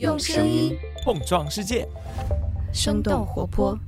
[0.00, 1.86] 用声音碰撞世界，
[2.72, 3.78] 生动活泼。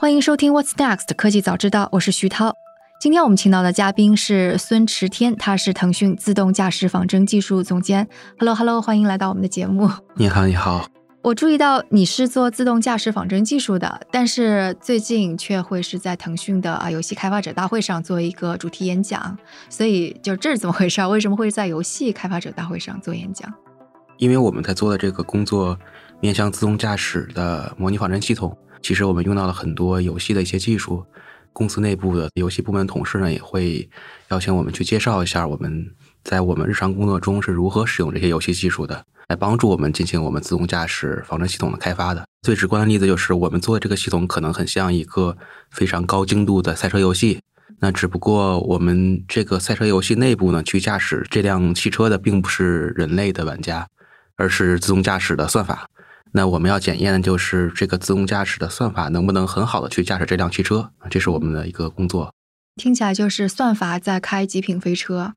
[0.00, 2.52] 欢迎收听 What's Next 科技早知道，我是徐涛。
[3.00, 8.08] 今天我们请到的嘉宾是孙驰天，他是腾讯自动驾驶仿真技术总监。
[8.36, 9.88] Hello Hello，欢迎来到我们的节目。
[10.16, 10.84] 你好，你好。
[11.22, 21.00] 我注意到你是做自动驾驶仿真技术的，但是最近却会是在腾讯的啊游戏开发者大会上做一个主题演讲，所以就这是怎么回事？
[21.06, 23.48] 为什么会在游戏开发者大会上做演讲？
[24.16, 25.78] 因为我们在做的这个工作
[26.20, 31.06] 面向自动驾驶的模拟仿真系统，其实我们用到了很多游戏的一些技术。
[31.52, 33.88] 公司内部的游戏部门同事呢，也会
[34.30, 35.86] 邀请我们去介绍一下我们
[36.24, 39.04] 在我们日常工作中是如何使用这些游戏技术的。
[39.32, 45.38] 来帮助我们进行我们自动驾驶仿真系统的开发的最直观的例子就是，我们做的这个系统可能很像一个
[45.70, 47.40] 非常高精度的赛车游戏。
[47.80, 53.88] 那只不过我们这个赛车游戏内部呢，去驾驶这辆汽车的并不是人类的玩家，
[54.36, 55.88] 而是自动驾驶的算法。
[56.32, 62.34] 那我们要检验的就是这个自动驾驶的算法能不能很好的去驾驶这辆汽车，这是我们的一个工作。
[62.76, 65.32] 听起来就是算法在开极品飞车。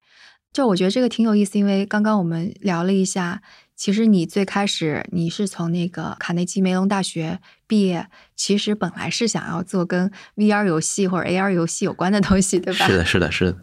[0.53, 3.41] 就我觉得这个挺有意思，因为刚刚我们聊了一下，
[3.75, 12.85] 其实你最开始你是从那个卡内基梅隆大学毕业，其实本来是想要做跟 VR 游戏或者 AR 游戏有关的东西，对吧？
[12.87, 13.57] 是的，是的，是的，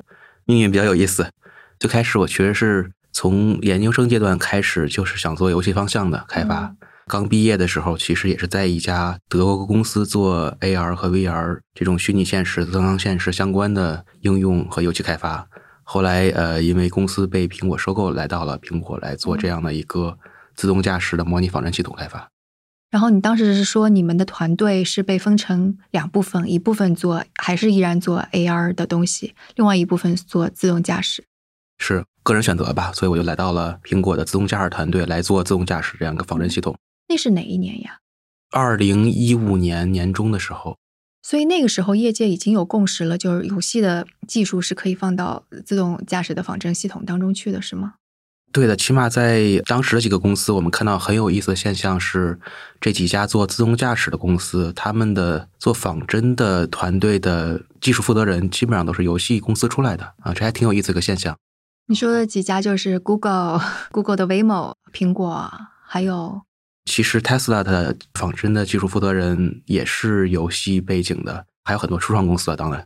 [0.44, 1.30] 命运比较有意思。
[1.78, 6.74] 最开始我其实是从研究生阶段开始，就是想做游戏方向的开发。
[7.08, 15.48] 刚毕业的时候，其实也是在一家德国公司做 AR 和 VR 这种虚拟现实、增强现实相关的应用和游戏开发。
[15.84, 20.18] 后来，呃，因为公司被苹果收购，来到了苹果来做这样的一个
[20.54, 22.28] 自动驾驶的模拟仿真系统开发。
[22.90, 31.24] 然后你当时是说，你们的团队是被分成两部分，一部分做还是依然做 AR 的东西，另外一部分做自动驾驶。
[31.78, 36.76] 是个人选择吧，所以我就来到了苹果的自动驾驶团队来做自动驾驶这样一个仿真系统。
[37.08, 37.98] 那是哪一年呀？
[38.50, 40.76] 二零一五年年中的时候。
[41.22, 47.94] 所以那个时候，业界已经有共识了，就是游戏的技术是可以放到自动驾驶的仿真系统当中去的，是吗？
[48.50, 52.38] 对的，起码在当时的几个公司，我们看到很有意思的现象是，
[52.80, 61.34] 这几家做自动驾驶的公司，他们的做仿真的团队的技术负责人基本上都是游戏公司出来的啊，这还挺有意思一个现象。
[61.86, 65.50] 你说的几家就是 Google、Google 的 Waymo、苹果，
[65.86, 66.42] 还有。
[66.84, 72.56] 其实 Tesla 的仿真的技术负责人也是游戏背景的，还有很多初创公司啊。
[72.56, 72.84] 当然，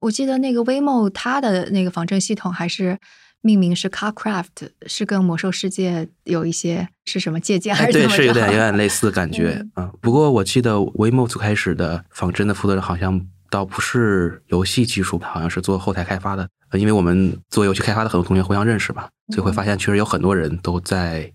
[0.00, 2.98] 我记得那个 Waymo 它的那个仿真系统还是
[3.42, 9.92] 命名是 Carcraft，是跟魔兽世界有一些是什么借鉴还是对，是有点有 点类似的感觉啊。
[10.00, 16.48] 不过我记得 Waymo 最开始的仿真的负责人好像倒不是游戏技术，好像是做后台开发的。
[16.72, 21.32] 因为我们做游戏开发的很多同学互相认识嘛，所以会发现确实有很多人都在。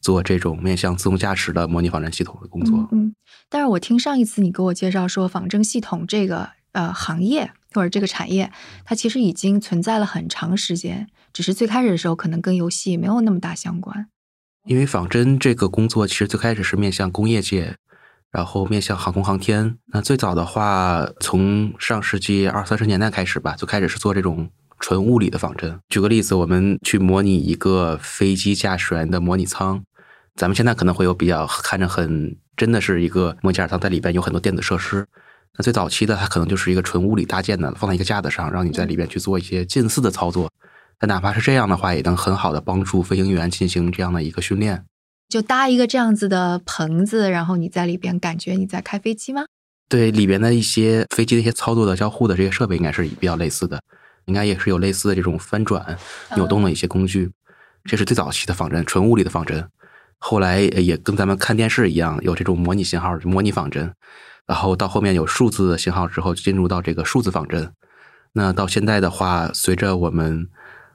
[0.00, 2.88] 做这种面向自动驾驶的模拟仿真系统的工作。
[2.92, 3.14] 嗯，
[3.48, 8.50] 但是我听上一次你给我介绍说，仿真系统这个呃行业或者这个产业，
[8.84, 14.06] 它其实已经存在了很长时间，只是最开始的时候可能跟游戏没有那么大相关。
[14.64, 17.76] 因为仿真这个工作其实最开始是面向工业界，
[18.30, 19.76] 然后面向航空航天。
[19.92, 24.50] 那最早的话，从上世纪二三十年代开始吧，就开始是做这种。
[24.82, 25.78] 纯物理的仿真。
[25.90, 29.84] 举个例子，我们去模拟一个飞机驾驶员的模拟舱。
[30.40, 35.06] 咱们现在可能会有比较看着很真的是一个模拟驾驶舱，在里边有很多电子设施。
[35.58, 40.50] 那最早期的它可能就是一个纯物理搭建的，放在一个架子上，让你在里边去做一些近似的操作。
[40.98, 44.82] 但哪怕是这样的话，也能很好的帮助飞行员进行这样的一个训练。
[45.28, 49.44] 就搭一个这样子的棚子，然后你在里边感觉你在开飞机吗？
[49.90, 53.78] 对，里边的一些飞机的一些操作的交互的这些设备应该是比较类似的。
[54.24, 55.98] 应该也是有类似的这种翻转、
[56.34, 57.30] 扭动的一些工具，
[57.84, 59.68] 这是最早期的仿真，纯物理的仿真。
[60.20, 63.92] 后来也跟咱们看电视一样，有这种模拟信号、模拟仿真。
[64.46, 67.72] 然后到后面有数字信号之后，进入到这个数字仿真。
[68.32, 70.48] 那到现在的话，随着我们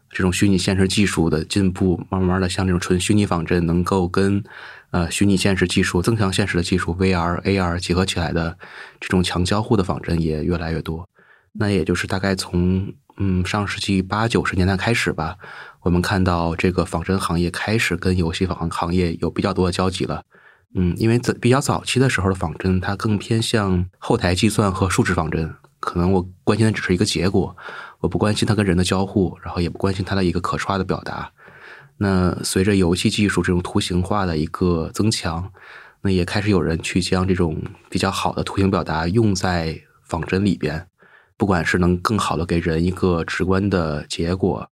[0.09, 4.43] 这种虚拟现实技术的进步，慢慢的像这种纯虚拟仿真能够跟
[4.91, 8.57] 呃虚拟现实技术、增强现实的技术 VR、AR 结合起来的
[8.99, 11.07] 这种强交互的仿真也越来越多。
[11.53, 15.37] 那也就是大概从嗯上世纪八九十年代开始吧，
[15.85, 20.23] 我们看到这个仿真行业开始跟游戏仿行业有比较多的交集了。
[20.73, 27.55] 嗯，因为比较早期的时候的仿真，它更偏向后台计算和数值仿真，可能我关心的只是一个结果，
[27.99, 31.31] 我不关心它跟人的交互，然后也不关心它的一个可视化的表达。
[31.97, 35.51] 那随着游戏技术这种图形化的一个增强，
[36.01, 37.61] 那也开始有人去将这种
[37.91, 40.87] 比较好的图形表达用在仿真里边。
[41.37, 44.67] 不管是能更好的给人一个直观的结果，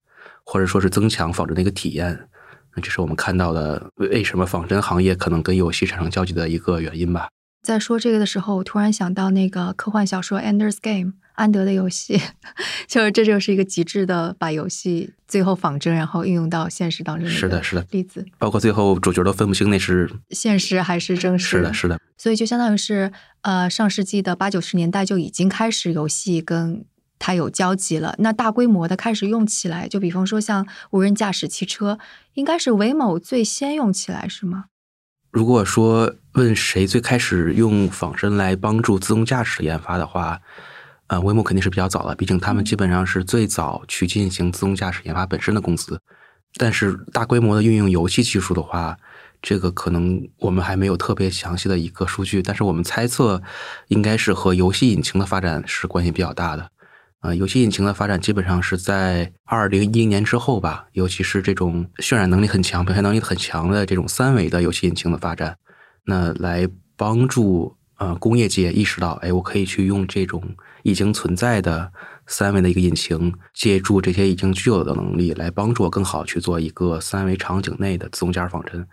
[0.45, 2.27] 或者说是增强仿真的一个体验，
[2.75, 7.29] 那这是我们看到的为什么仿真行业可能跟游戏产生交集的一个原因吧。
[7.61, 12.19] 在说这个的时候，我突然想到那个科幻小说《Ender's Game》安德的游戏，
[12.87, 18.25] 就是这就是一个极致的把游戏最后仿真，然后运用到现实当中是的，是的例子。
[18.37, 21.47] 包括最后主角都分不清那是现实还是真实。
[21.47, 21.97] 是的，是的。
[22.17, 23.13] 所以就相当于是
[23.43, 26.83] 呃，上世纪的八九十年代就已经开始游戏跟
[27.19, 28.15] 它有交集了。
[28.19, 31.97] 那大规模的开始用起来，就比方说像无人驾驶汽车，
[32.33, 34.65] 应该是 Waymo 最先用起来，是吗？
[35.31, 40.39] 如果说问谁最开始用仿真来帮助自动驾驶研发的话，
[41.07, 45.99] 呃，威某肯定是比较早的，毕竟他们基本上是最早去进行自动驾驶研发本身的公司。
[46.55, 48.95] 但是大规模的运用游戏技术的话，
[49.41, 53.41] 这个可能我们还没有特别详细的一个数据，但是我们猜测
[53.87, 56.69] 应该是和游戏引擎的发展是关系比较大的。
[57.23, 65.57] 啊，游戏引擎的发展基本上是在二零一零年之后吧，尤其是这种渲染能力很强、表现能力很强的这种三维的游戏引擎的发展，
[66.03, 66.67] 那来
[66.97, 70.43] 帮助呃工业界意识到，哎，我可以去用这种
[70.83, 71.89] 已经存在的
[72.27, 78.85] 三维的一个引擎，借助这些已经具有的能力，来帮助我更好去做一个三维场景内的自动驾驶仿真。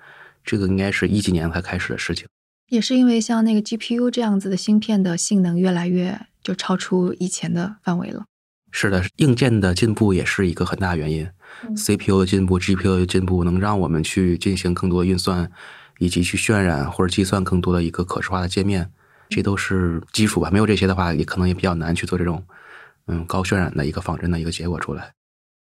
[0.45, 2.29] 这个应该是一几年才开始的事情。
[2.71, 6.19] 也是因为像那个 GPU 这样子的芯片的性能越来越。
[6.43, 8.25] 就超出以前的范围了。
[8.73, 11.29] 是的，硬件的进步也是一个很大原因。
[11.77, 15.53] CPU 的进步，GPU 的进步，能让我们去进行更多运算，
[15.99, 18.91] 以及去渲染或者计算更多的一个可视化的界面，
[19.29, 20.49] 这都是基础吧。
[20.51, 22.43] 没有这些的话，也可能也比较难去做这种
[23.07, 25.13] 嗯高渲染的一个仿真的一个结果出来。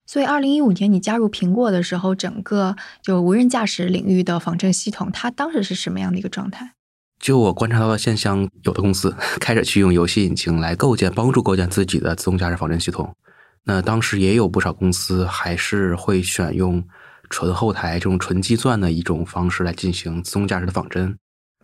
[0.07, 6.73] 所以，二零一五年你加入苹果的时候，整个就无人驾驶领域的仿真系统，它当时是什么样的一个状态？
[7.21, 13.15] 就我观察到的现象，有的公司 开始去用游戏引擎来构建、帮助构建自己的自动驾驶仿真系统。
[13.65, 16.83] 那当时也有不少公司还是会选用
[17.29, 21.15] 纯后台这种纯计算的一种方式来进行自动驾驶的仿真。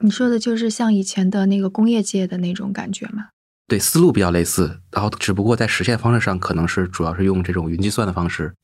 [0.01, 3.29] 你说的就是像以前的那个工业界的那种感觉吗？
[3.67, 8.55] 对，思路比较类似，然后只不过在实现方式上可能是主要是用这种云计算的方式。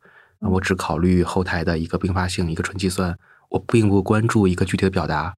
[0.40, 3.16] 我只考虑后台的一个并发性、一个纯计算，
[3.48, 5.34] 我并不关注一个具体的表达。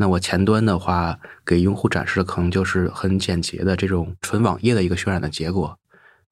[0.00, 5.76] 那我前端的话，给用户展示的可能就是很简洁的这种纯网页的一个渲染的结果，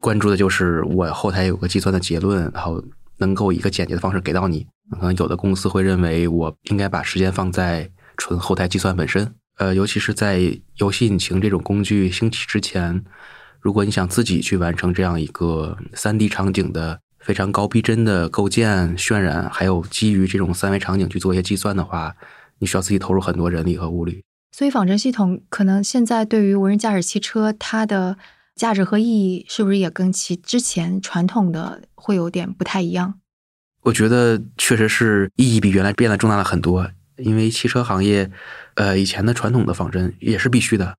[0.00, 2.80] 关注的就是我后台有个计算的结论，然后
[3.18, 4.64] 能够一个简洁的方式给到你。
[4.92, 10.38] 可能有的公司会认为我应该把时间放在纯后台计算本身，呃，尤其是在
[10.76, 13.04] 游戏引擎这种工具兴起之前，
[13.60, 22.14] 如果你想自己去完成这样一个三 D 场景的非常高逼真的构建、渲染，还有基于这种三维场景去做一些计算的话。
[22.58, 28.16] 你需要自己投入很多人力和物力，所以仿真系统可能现在对于无人驾驶汽车，它的
[28.54, 33.20] 价值和意义是不是也跟其之前传统的会有点不太一样？
[33.82, 36.90] 我觉得确实是意义比原来变得重大了很多。
[37.18, 38.30] 因为汽车行业，
[38.74, 40.96] 呃，以前的传统的仿真也是必须的，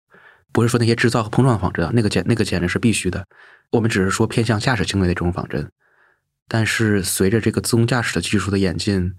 [0.51, 3.24] 不是说那些制造和碰撞的仿真，那个简那个简直是必须的。
[3.71, 5.69] 我们只是说偏向驾驶行为的这种仿真，
[6.48, 9.13] 但是随着这个自动驾驶的技术的演进。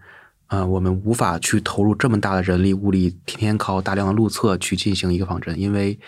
[0.48, 5.98] 呃，我们无法去投入这么大的人力物力，天天靠大量的路测去进行一个仿真，因为，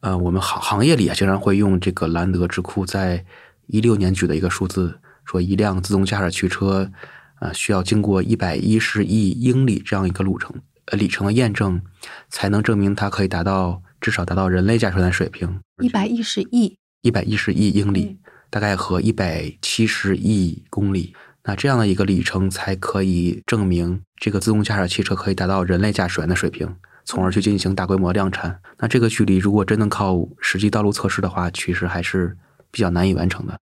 [0.00, 3.24] 呃，我们行行业里啊，经常会用这个兰德智库在
[3.66, 6.92] 一六年举的一个数字，说一辆自动驾驶汽车，
[7.40, 10.54] 呃，需要经过一百一十亿英里这样一个路程
[10.86, 11.82] 呃里程的验证，
[12.28, 15.60] 才能证明它可以达到至少达到人类驾驶员的水平。
[15.82, 18.16] 一百一十亿，一百一十亿英里，
[18.48, 21.12] 大概和一百七十亿公里。
[21.44, 28.60] 那这样的一个里程才可以证明这个自动驾驶汽车可以达到人类驾驶员的水平，从而去进行大规模量产。
[28.78, 32.36] 那这个距离如果真能靠实际道路测试的话，其实还是
[32.70, 33.58] 比较难以完成的。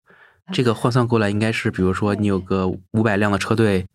[0.51, 3.85] 这个换算过来，应该是比如说你有个五百辆的车队，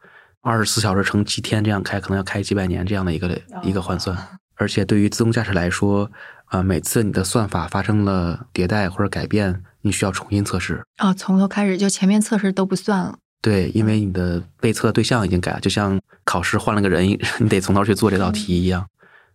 [0.42, 4.16] 二十四小时乘七天这样开，可能要开几百年这样的一个一个换算。
[4.56, 6.08] 而且对于自动驾驶来说，
[6.44, 10.84] 啊，每次你的算法发生了迭代或者改变，你需要重新测试。
[10.98, 13.18] 啊，从头开始就前面测试都不算了。
[13.42, 17.06] 对，因为你的被测对象已经改了，就像考试换了个人，
[17.40, 18.86] 你得从头去做这道题一样。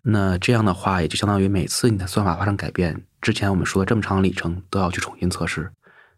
[0.02, 5.70] 那这样的话，也就相当于每次你的算法发生改变，之前我们说的这么长的里程都要去重新测试。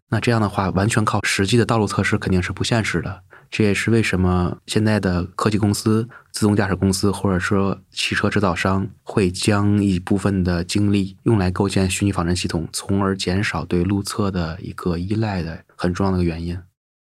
[0.08, 3.22] 那这样的话，完全靠实际的道路测试肯定是不现实的。
[3.50, 16.56] 这也是为什么现在的科技公司、自动驾驶公司或者说汽车制造商会将一部分的精力用来构建虚拟仿真系统，从而减少对路测的一个依赖的很重要的一个原因。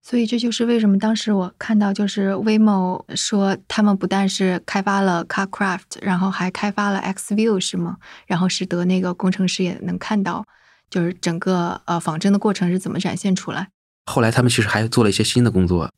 [0.04, 7.98] 所以这就是为什么当时我看到，就是 Waymo 说他们不但是开发了 CarCraft，然后还开发了 XView，是吗？
[8.26, 10.44] 然后使得那个工程师也能看到，
[10.90, 13.68] 就是整个呃仿真的过程是怎么展现出来。
[14.06, 15.88] 后来他们其实还做了一些新的工作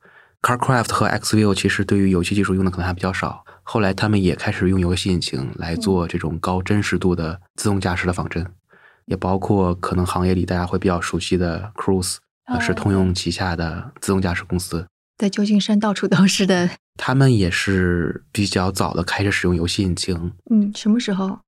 [0.43, 8.47] ，CarCraft 和 Xview 其实对于游戏技术用的可能还比较少，后来他们也开始用游戏引擎来做这种高真实度的自动驾驶的仿真，
[9.07, 14.87] 也包括可能行业里大家会比较熟悉的 Cruise，呃是通用旗下的自动驾驶公司，
[15.19, 16.71] 在旧金山到处都是的。
[16.97, 20.33] 他们也是比较早的开始使用游戏引擎。
[20.51, 21.39] 嗯，什么时候？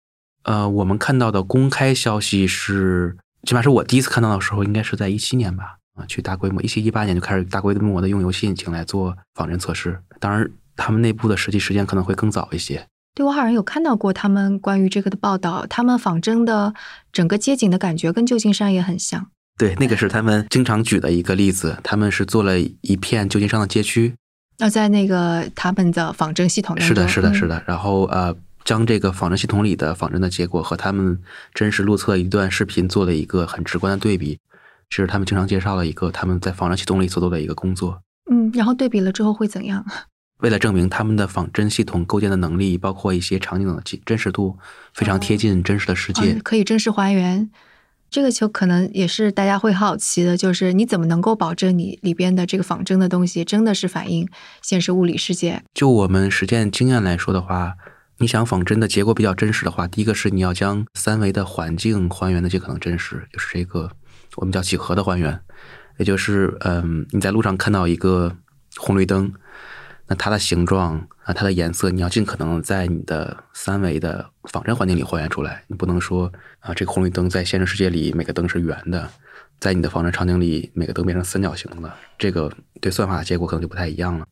[0.43, 5.77] 呃，我们看到的公开消息是，起码是我第一次看到的时候，应该是在一七年吧。
[5.95, 9.99] 啊，去大规模，一七一八年就开始大规模的用游戏引擎来做仿真测试。
[10.21, 12.87] 当然，他们内部的实际时间可能会更早一些。
[13.15, 16.75] 对我好像有看到过他们关于这个的报道，他们仿真的
[17.13, 19.31] 整个街景的感觉跟旧金山也很像。
[19.59, 21.79] 对，那个是他们经常举的一个例子。
[21.83, 24.15] 他们是做了一片旧金山的街区，
[24.59, 27.63] 那在那个他们的仿真系统里，是的，是的，嗯是的。
[27.67, 31.19] 然后呃，将这个仿真系统里的仿真的结果和他们
[31.55, 34.39] 真实录测一段视频做了一个很直观的对比。
[34.91, 38.01] 这是他们经常介绍的一个他们在仿真系统里所做的一个工作。
[38.31, 39.85] 嗯，然后对比了之后会怎样？
[40.41, 44.59] 为了证明他们的仿真系统构建的能力，包括一些场景的真真实度，
[44.93, 46.35] 非常贴近真实的世界。
[46.35, 47.51] 嗯可以真实还原。
[48.09, 54.29] 这个球可能也是大家会好奇的，就是你怎么能够保证你里边的这个仿真的东西真的是反映
[54.63, 55.63] 现实物理世界？
[55.75, 57.75] 就我们实践经验来说的话，
[58.19, 63.91] 你想仿真的结果比较真实的话，第一个是你要将三维的环境还原的尽可能真实，就是这个
[64.37, 65.39] 我们叫几何的还原，
[65.99, 68.37] 也就是嗯，你在路上看到一个
[68.77, 69.33] 红绿灯，
[70.09, 75.65] 那它的形状啊，它的颜色，你要尽可能在你的三维的仿真环境里还原出来。
[75.67, 79.09] 你不能说啊，这个红绿灯在现实世界里每个灯是圆的，
[79.59, 84.27] 在你的仿真场景里每个灯变成三角形的，这个对算法的结果可能就不太一样了。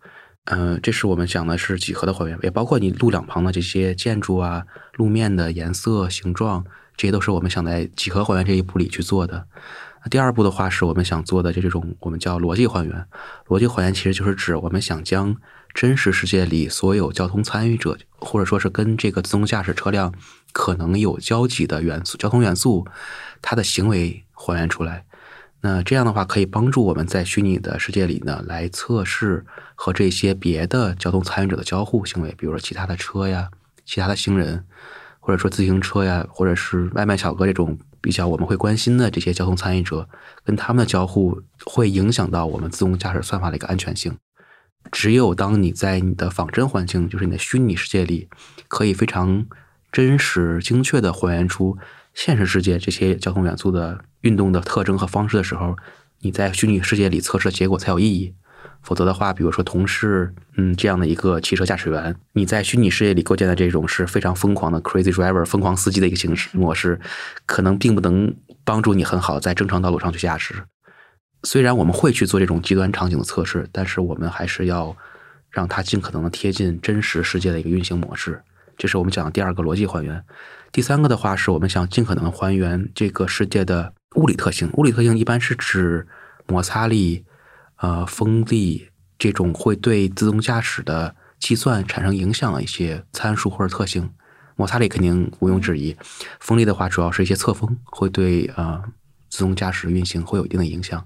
[0.44, 6.64] 呃，这是我们讲的是几何的还原，也包括你路两旁的这些建筑啊、路面的颜色、形状，
[6.96, 9.46] 这些都是我们想在几何还原这一步里去做的。
[10.02, 13.06] 那第二步的话，是我们想做的就这种我们叫逻辑还原。
[13.46, 15.34] 逻辑还原其实就是指我们想将
[15.74, 20.14] 真实世界里所有交通参与者，或者说是跟这个自动驾驶车辆
[20.52, 22.86] 可能有交集的元素、交通元素，
[23.42, 25.04] 它的行为还原出来。
[25.62, 33.48] 那这样的话，可以帮助我们在虚拟的世界里呢，来测试和这些别的交通参与者的交互行为，比如说其他的车呀、
[33.84, 34.64] 其他的行人，
[35.18, 40.08] 或者说自行车呀，或者是外卖小哥这种比较我们会关心的这些交通参与者，
[40.44, 44.16] 跟他们的交互会影响到我们自动驾驶算法的一个安全性。
[44.92, 48.28] 只有当你在你的仿真环境，就是你的虚拟世界里，
[48.68, 49.46] 可以非常
[49.90, 51.76] 真实、精确的还原出
[52.12, 55.76] 现实世界这些交通元素的运动的特征和方式的时候，
[56.20, 58.34] 你在虚拟世界里测试的结果才有意义。
[58.82, 67.00] 否则的话，比如说同事嗯这样的一个汽车驾驶员，你在虚拟世界里构建的这种是非常疯狂的 crazy driver 疯狂司机的一个形式模式，
[67.46, 70.54] 可能并不能帮助你很好在正常道路上去驾驶。
[71.44, 74.96] 虽然我们会去做这种极端场景的测试，但是我们还是要
[75.50, 78.42] 让它尽可能的贴近真实世界的一个运行模式。
[78.76, 80.24] 这是我们讲的第二个逻辑还原。
[80.72, 84.68] 第三个的话是我们想尽可能还原这个世界的物理特性。
[84.72, 86.06] 物理特性一般是指
[86.46, 87.24] 摩擦力、
[87.80, 94.10] 呃风力这种会对自动驾驶的计算产生影响的一些参数或者特性。
[94.56, 95.96] 摩擦力肯定毋庸置疑，
[96.40, 98.82] 风力的话主要是一些侧风会对呃
[99.28, 101.04] 自动驾驶运行会有一定的影响。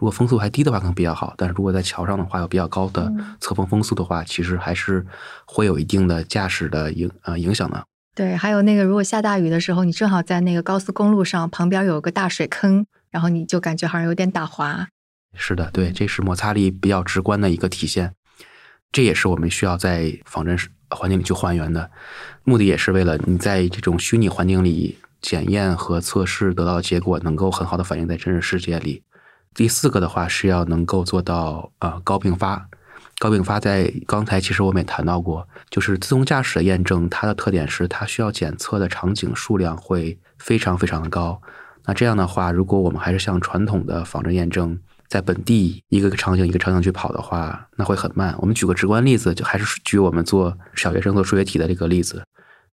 [0.00, 1.34] 如果风速还低的话，可能比较好。
[1.36, 5.06] 但是如果在桥上的话，有比较高的侧风风速的话，其实还是
[5.44, 7.84] 会有一定的驾驶的影呃影响的。
[8.14, 14.88] 对，还有那个，如果下大雨的时候，你正好在那个高速公路上，旁边有个大水坑，然后你就感觉好像有点打滑。
[15.34, 18.14] 是的，对，这是摩擦力比较直观的一个体现。
[18.90, 21.90] 这也是我们需要在仿真环境里去还原的，
[22.44, 29.02] 目的也是为了你在这种虚拟环境里检验和测试得到的结果能够很好的反映在真实世界里。
[29.54, 32.68] 第四个的话是要能够做到呃高并发。
[33.18, 41.40] 高并发在刚才其实我们也谈到过，就是自动驾驶的验证，它的特点是它需要检测的场景数量会非常非常的高。
[41.84, 48.34] 那这样的话，如果我们还是像传统的仿真验证，在本地一个场景一个场景去跑的话，那会很慢。
[48.38, 52.22] 我们举个直观例子，就还是举我们做小学生做数学题的这个例子。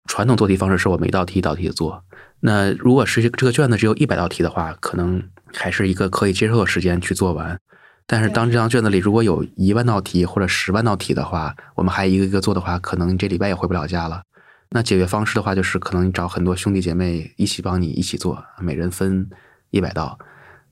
[0.06, 2.04] 传统做题方式是我们一道题一道题的做。
[2.38, 5.20] 那如果是这个卷子只有一百道题的话，可能
[5.54, 7.58] 还是一个可以接受的时间去做完。
[8.06, 14.22] 但是当这张卷子里如果有一万道题或者十万道题的话，我们还一个一个做的话，可能这礼拜也回不了家了。
[14.70, 19.28] 那解决方式的话，就是可能你找很多兄弟姐妹一起帮你一起做，每人分
[19.70, 20.18] 一百道。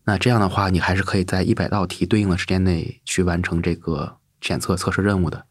[0.04, 5.44] 那这样的话，你还是可以在一百道题对应的时间内去完成这个检测测试任务的。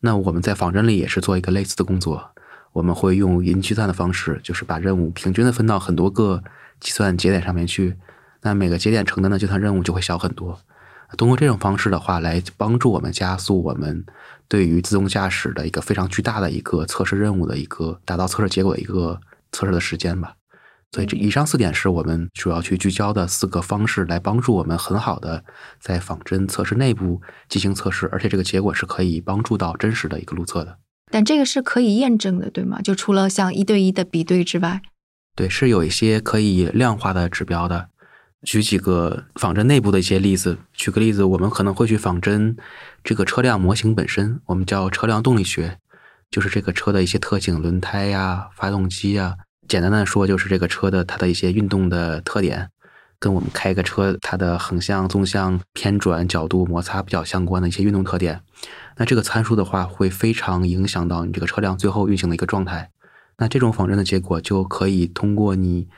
[0.00, 2.30] 那我们在仿真里也是做一个类似的工作，
[2.72, 6.42] 我们会用云计算的方式，就是把任务平均的分到很多个
[6.80, 7.96] 计算节点上面去。
[8.42, 10.58] 那每个节点承担的计算任务就会小很多。
[11.16, 14.04] 通过这种方式的话，来帮助我们加速我们
[14.46, 19.20] 对于自动驾驶的一个非常巨大的一个测试任务的一个达到测试结果的一个
[19.50, 20.34] 测试的时间吧。
[20.92, 25.44] 所以这以上四点是我们主要去聚焦的四个方式，来帮助我们很好的
[25.80, 30.78] 在仿真测试内部进行测试，而且这个结果是可以帮助到真实的一个路测的。
[31.12, 32.80] 但这个是可以验证的，对吗？
[32.82, 34.80] 就除了像一对一的比对之外，
[35.36, 37.89] 对，是有一些可以量化的指标的。
[38.42, 40.58] 举几个仿真内部的一些例子。
[40.72, 42.56] 举个例子，我们可能会去仿真
[43.04, 45.78] 这个车辆模型本身，我们叫车辆动力学，
[46.30, 49.36] 就是这个车的一些特性，轮胎呀、发动机呀。
[49.68, 52.70] 简单的说，就是这个车的它的一些运动的特点，
[53.18, 58.40] 跟我们开个车它的横向、纵向、偏转、角度、摩擦比较相关的一些运动特点。
[58.96, 62.90] 那这个参数的话，会非常影响到你这个车辆最后运行的一个状态。
[63.36, 65.88] 那这种仿真的结果，就可以通过你。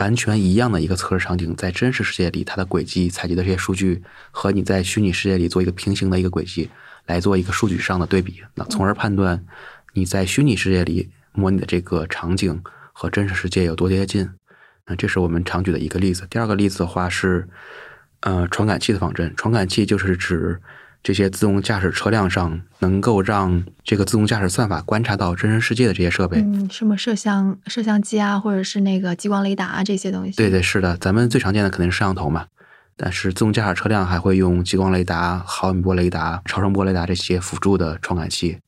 [0.00, 6.70] 完全一样的一个测试场景，在真实世界里，它的轨迹采集的这些数据和你在虚拟世界里做一个平行的一个轨迹，
[7.04, 9.44] 来做一个数据上的对比，那从而判断
[9.92, 12.62] 你在虚拟世界里模拟的这个场景
[12.94, 14.30] 和真实世界有多接近。
[14.86, 16.26] 那这是我们常举的一个例子。
[16.30, 17.46] 第二个例子的话是，
[18.20, 19.36] 呃，传感器的仿真。
[19.36, 20.60] 传感器就是指。
[21.02, 30.32] 这些自动驾驶车辆上能够让这个自动驾驶算法观察到真实世界的这些设备，嗯，什么摄像摄像机啊，或者是那个激光雷达啊这些东西。
[30.32, 32.46] 对对，是的，咱们最常见的肯定是摄像头嘛，
[32.96, 38.58] 但是自动驾驶车辆还会用激光雷达、毫米波雷达、超声波雷达这些辅助的传感器，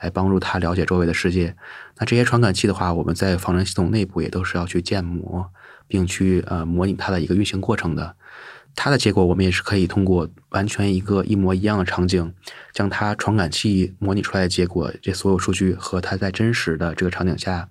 [0.00, 1.56] 来帮助它了解周围的世界。
[1.96, 5.50] 那这些传感器的话，我们在仿真系统内部也都是要去建模，
[5.86, 8.14] 并去呃模拟它的一个运行过程的。
[8.80, 12.32] 它的结果，我们也是可以通过完全一个一模一样的场景，
[12.72, 17.68] 将它传感器模拟出来的结果，这所有数据和它在真实的这个场景下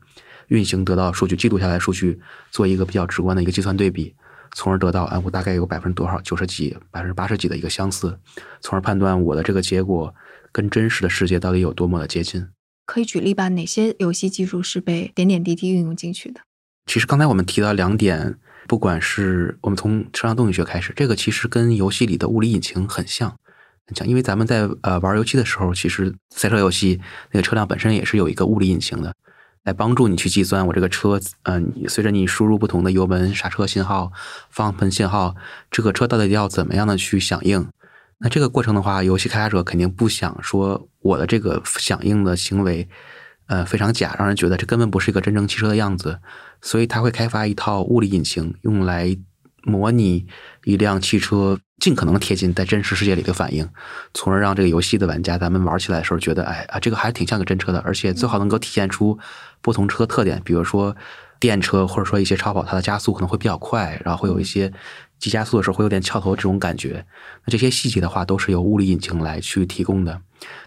[0.49, 2.19] 运行得到数据记录下来数据，
[2.51, 4.13] 做一个比较直观的一个计算对比，
[4.53, 8.19] 从而得到啊，我大概有百分之多少九十几、百分之八十几的一个相似，
[8.59, 10.13] 从而判断我的这个结果
[10.51, 12.45] 跟真实的世界到底有多么的接近。
[12.85, 13.47] 可以举例吧？
[13.47, 16.41] 哪些游戏技术是被点点滴滴运用进去的？
[16.85, 18.37] 其实刚才我们提到两点。
[18.67, 23.29] 不管是我们从车辆动力学开始，这个其实跟游戏里的物理引擎很像，
[23.87, 24.07] 很像。
[24.07, 26.99] 因为咱们在呃玩游戏的时候，其实赛车游戏
[27.31, 29.15] 那个车辆本身也是有一个物理引擎的，
[29.63, 34.11] 来帮助你去计算我这个车，嗯，随着你输入不同的油门、刹车信号、
[34.49, 35.35] 方向盘信号，
[35.71, 37.67] 这个车到底要怎么样的去响应？
[38.19, 42.87] 那这个过程的话，游戏开发者肯定不想说我的这个响应的行为。
[43.47, 46.19] 呃，非常假，让人觉得这根本不是一个真正汽车的样子，
[46.61, 49.17] 所以他会开发一套物理引擎，用来
[49.63, 50.27] 模拟
[50.65, 53.67] 一辆汽车尽可能贴近在真实世界里的反应，
[54.13, 59.17] 从而让这个游戏的玩家咱们玩起来的时候觉得，哎啊，这个还挺像个真车的，而且最好能够体现出
[59.61, 60.95] 不同车特点，比如说
[61.39, 64.71] 电车或者说一些超跑，它的加速可能会比较快，然后会有一些。
[65.19, 67.05] 急加速的时候会有点翘头这种感觉，
[67.45, 70.21] 那这些细节的话都是由物理引擎来去提供的。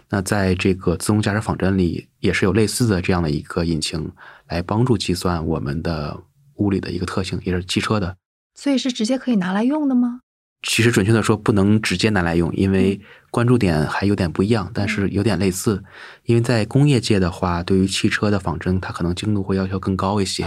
[0.09, 4.11] 那在这个自动驾驶仿真里也是有类似的这样的一个引擎
[4.49, 6.19] 来帮助计算我们的
[6.55, 8.17] 物理的一个特性，也是汽车的。
[8.53, 10.19] 所以是直接可以拿来用的吗？
[10.63, 12.99] 其实准确的说不能直接拿来用，因为
[13.31, 15.81] 关注点还有点不一样，但是有点类似。
[16.25, 20.43] 因为在工业界的话，对于汽车的仿真，它可能精度会要求更高一些。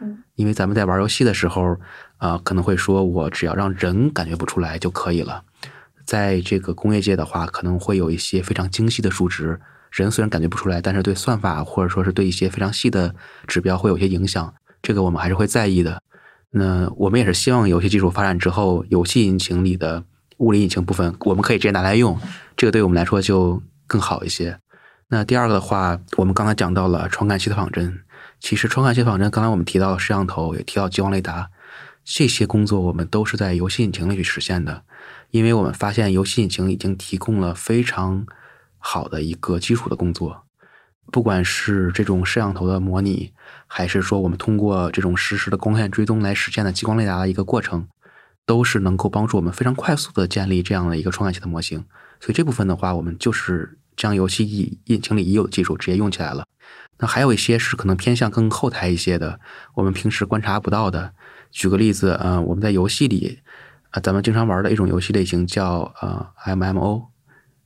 [0.00, 1.76] 嗯，因为咱们在玩游戏的时候。
[2.18, 5.42] 啊，可能会说，我只要让人感觉不出来就可以了。
[6.06, 9.58] 在这个工业界的话，可能会有一些非常精细的数值，
[9.90, 13.14] 人虽然感觉不出来，但是对算法或者说是对一些非常细的
[13.46, 14.52] 指标会有些影响。
[14.82, 16.00] 这个我们还是会在意的。
[16.50, 20.04] 那我们也是希望游戏技术发展之后，游戏引擎里的
[20.38, 22.18] 物理引擎部分，我们可以直接拿来用，
[22.56, 24.58] 这个对我们来说就更好一些。
[25.08, 28.00] 那第二个的话，我们刚才讲到了传感器的仿真，
[28.40, 31.48] 其实传感器仿真，刚才我们提到了摄像头，也提到激光雷达。
[32.04, 34.82] 这些工作我们都是在游戏引擎里去实现的，
[35.30, 38.26] 因为我们发现游戏引擎已经提供了非常
[38.78, 40.44] 好的一个基础的工作，
[41.10, 43.32] 不管是这种摄像头的模拟，
[43.66, 47.88] 还是说我们通过这种实时的光线追踪来实现的激光雷达的一个过程，
[48.44, 51.84] 都是能够帮助我们非常快速的建立这样的一个传感器的模型。
[52.20, 56.44] 所以这部分的话，我们就是将游戏引引擎里已有的技术直接用起来了。
[56.98, 59.40] 那还有一些是可能偏向更后台一些的，
[59.74, 61.14] 我们平时观察不到的。
[61.54, 63.38] 举个例子，呃，我们在游戏里，
[63.90, 67.04] 啊，咱们经常玩的一种游戏类型叫呃 MMO，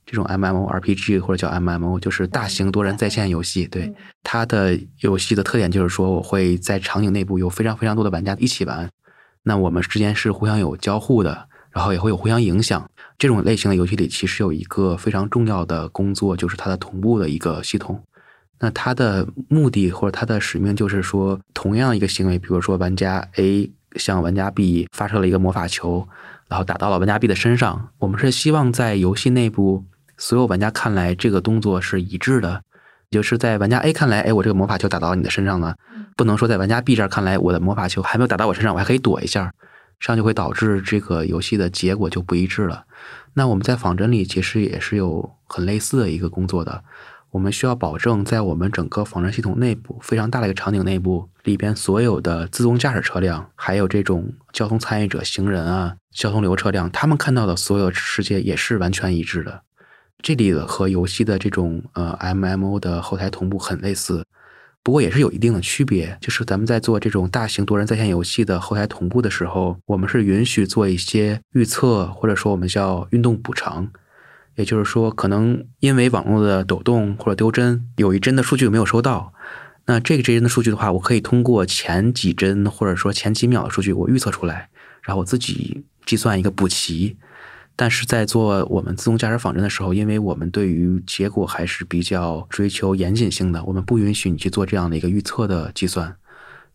[0.05, 3.65] 这种 MMORPG 或者叫 MMO，就是大型多人在线游戏。
[3.65, 8.87] 对它的游戏的特点就是说，我会在场景内部有非常非常多的玩家一起玩，
[9.41, 12.87] 那我们之间是互相有交互的，然后也会有互相影响。
[13.17, 18.03] 这种类型的游戏里，其实有一个非常重要的工作，就是它的同步的一个系统。
[18.59, 23.71] 那它的目的或者它的使命就是说，同样一个行为，比如说玩家 A。
[23.95, 26.07] 向玩家 B 发射了一个魔法球，
[26.47, 27.89] 然后打到了玩家 B 的身上。
[27.99, 29.85] 我们是希望在游戏内部
[30.17, 32.61] 所有玩家看来，这个动作是一致的，
[33.09, 35.75] 就是在玩家 A 看来，哎，我这个魔法球打到你的身上了，
[36.15, 39.53] 不能说在玩家 B 这儿看来，我的魔法球还没有打到我身上，我还可以躲一下，
[39.99, 42.83] 这样就会导致这个游戏的结果就不一致了。
[43.33, 46.83] 那我们在仿真里其实也是有很类似的一个工作的。
[47.31, 59.61] 我们需要保证，在我们整个仿真系统内部非常大的一个场景内部里边，所有的自动驾驶车辆，还有这种交通参与者、行人啊、交通流车辆，他们看到的所有世界也是完全一致的。
[60.21, 64.25] 这里的和游戏的这种呃 MMO 的后台同步很类似，
[64.83, 66.17] 不过也是有一定的区别。
[66.19, 73.87] 就是咱们在做这种大型多人在线游戏的后台同步的时候，我们是允许做一些预测，或者说我们叫运动补偿。
[74.59, 79.31] 也就是说，可能因为网络的抖动或者丢帧，有一帧的数据没有收到。
[79.85, 84.69] 那这个这帧的数据的话，我可以通过前几帧或者说前几秒的数据，我预测出来，
[85.01, 87.15] 然后我自己计算一个补齐。
[87.77, 96.13] 但是在做我们自动驾驶仿真的时候，因为我们对于结果还是比较追求严谨性的，我们不允许你去做这样的一个预测的计算，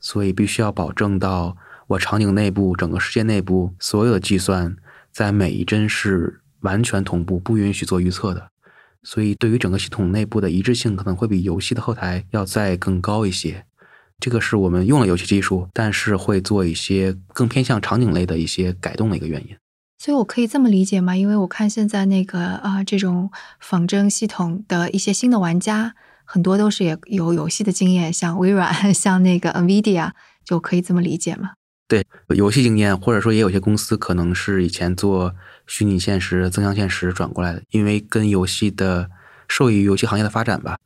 [0.00, 1.54] 所以必须要保证到
[1.88, 4.74] 我场景内部、整个世界内部所有的计算
[5.12, 6.40] 在每一帧是。
[6.64, 8.48] 完全同步，不允许做预测的，
[9.02, 13.66] 所以对于整个系统内部的一致性可能会比游戏的后台要再更高一些。
[14.18, 19.56] 这个是我们用了游戏技术，但是会做一些更偏向场景类的一些改动的一个原因。
[19.98, 21.14] 所以我可以这么理解吗？
[21.16, 30.12] 因为我看现在那个啊，这种仿真系统的一些新的玩家，很多都是也有游戏的经验，像微软， 像那个 NVIDIA，
[30.44, 31.52] 就可以这么理解吗？
[31.86, 35.34] 对，游戏经验，或者说也有些公司可能是以前做。
[35.66, 39.10] 虚拟现实、增强现实转过来的，因为跟游戏的
[39.48, 40.76] 受益于游戏行业的发展吧，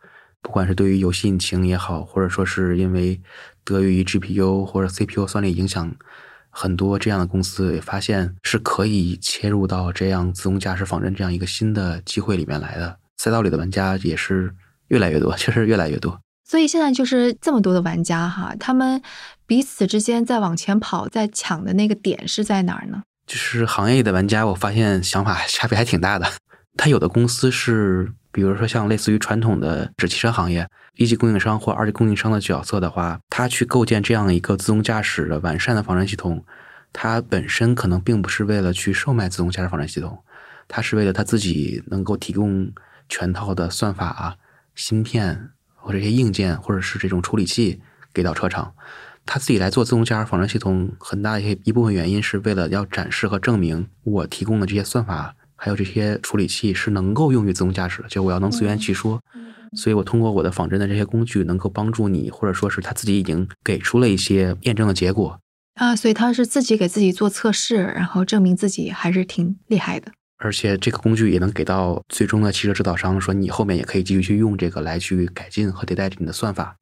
[0.40, 3.20] 不管是对于游戏引擎也好，或者说是因为
[3.64, 5.94] 得益于 GPU 或者 CPU 算力影响，
[6.50, 12.98] 很多这样的公司也发现是可以切入到这样自动驾驶仿真这样一个新的机会里面来的。
[13.16, 14.54] 赛道里的玩家也是
[14.88, 16.20] 越来越多，确实越来越多。
[16.44, 19.02] 所以现在就是这么多的玩家哈，他们
[19.46, 23.02] 彼此之间在往前跑，在抢的那个点是在哪儿呢？
[23.28, 26.26] 就是行业里的玩家，我发现想法差别还挺大的。
[26.78, 36.42] 他有的公司是，比如说像类似于传统的纸汽车行业，一级供应商或二级供应商的角色的话，他去构建这样一个自动驾驶的完善的仿真系统，
[36.90, 40.24] 他本身可能并不是为了去售卖自动驾驶仿真系统，
[40.66, 42.72] 他是为了他自己能够提供
[43.10, 44.38] 全套的算法、
[44.74, 47.78] 芯片或者一些硬件，或者是这种处理器
[48.14, 48.72] 给到车厂。
[49.30, 59.20] 他自己来做自动驾驶仿真系统，很大一些一部分原因是为了要展示和证明我提供的这些算法还有这些处理器是能够用于自动驾驶的，就我要能自圆其说。
[59.76, 65.38] 所以我通过我的仿真的这些工具，能够帮助你，或者说是他自己已经给出了一些验证的结果
[65.74, 65.94] 啊。
[65.94, 70.10] 所以他是自己给自己做测试，然后证明自己还是挺厉害的。
[70.38, 76.76] 而且这个工具也能给到最终的汽车制造商，说你后面也可以继续去用这个来去改进和迭代你的算法。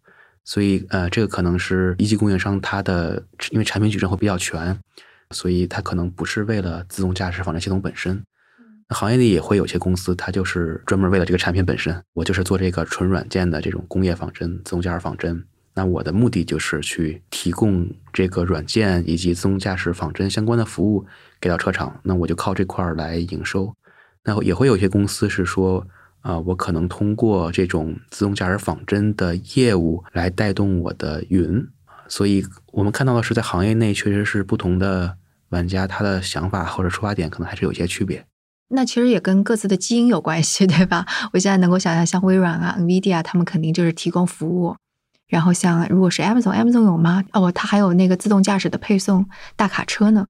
[0.49, 4.79] 所以，呃，这个可能是一级供应商它的，因为产品矩阵会比较全，
[5.33, 8.23] 所以它可能不是为了自动驾驶仿真系统本身。
[8.91, 15.45] 行业里也会有些公司，它就是专门为了这个产品本身，我就是做这个纯软件的这种工业仿真、自动驾驶仿真。
[15.75, 21.05] 那我的目的就是去提供这个软件以及自动驾驶仿真相关的服务
[21.41, 23.75] 给到车厂，那我就靠这块儿来营收。
[24.23, 25.85] 那也会有些公司是说。
[26.27, 31.65] 啊，我可能通过这种自动驾驶仿真的业务来带动我的云，
[32.09, 35.17] 所以我们看到的是，在行业内确实是不同的
[35.51, 38.27] 玩家，他的想法或者出发点可能还是有些区别。
[38.71, 41.07] 那其实也跟各自的基因有关系，对吧？
[41.33, 44.75] 我现在能够想象，像微软啊、NVIDIA，他们肯定就是提供服务。
[45.29, 47.23] 然后像如果是 Amazon，Amazon 有吗？
[47.35, 50.27] 哦，它还有那个自动驾驶的配送大卡车呢，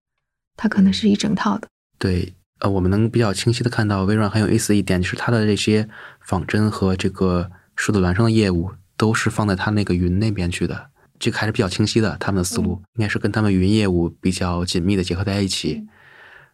[0.58, 1.68] 它可能是一整套的。
[1.98, 2.34] 对。
[2.60, 5.88] 呃，我们能比较清晰的看到，微软很有意思一点，就是它的这些
[6.20, 10.88] 仿真和这个数字孪生的业务，都是放在它那个云那边去的。
[11.18, 15.86] 这个还是比较清晰的，他们的思路应该是跟他们云业务比较紧密的结合在一起。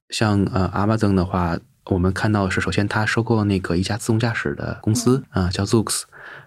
[0.09, 6.03] 像呃，Amazon 的话，我们看到是首先它收购了那个一家自动驾驶的公司啊，叫 Zoox，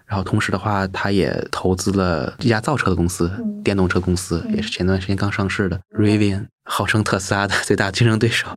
[0.06, 3.30] 然后同时的话，它也投资了一家造车的公司，
[3.64, 8.48] 电动车公司，也是前段时间刚上市的 Rivian，号称特斯拉的最大竞争对手。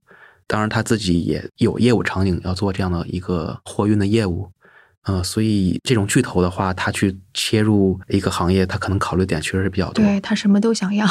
[0.52, 4.52] 当然，他自己也有业务场景要做这样的一个货运的业务，
[5.04, 10.04] 呃，所以这种巨头的话，他去切入一个行业，他可能考虑点确实是比较多。
[10.04, 11.08] 对他什么都想要。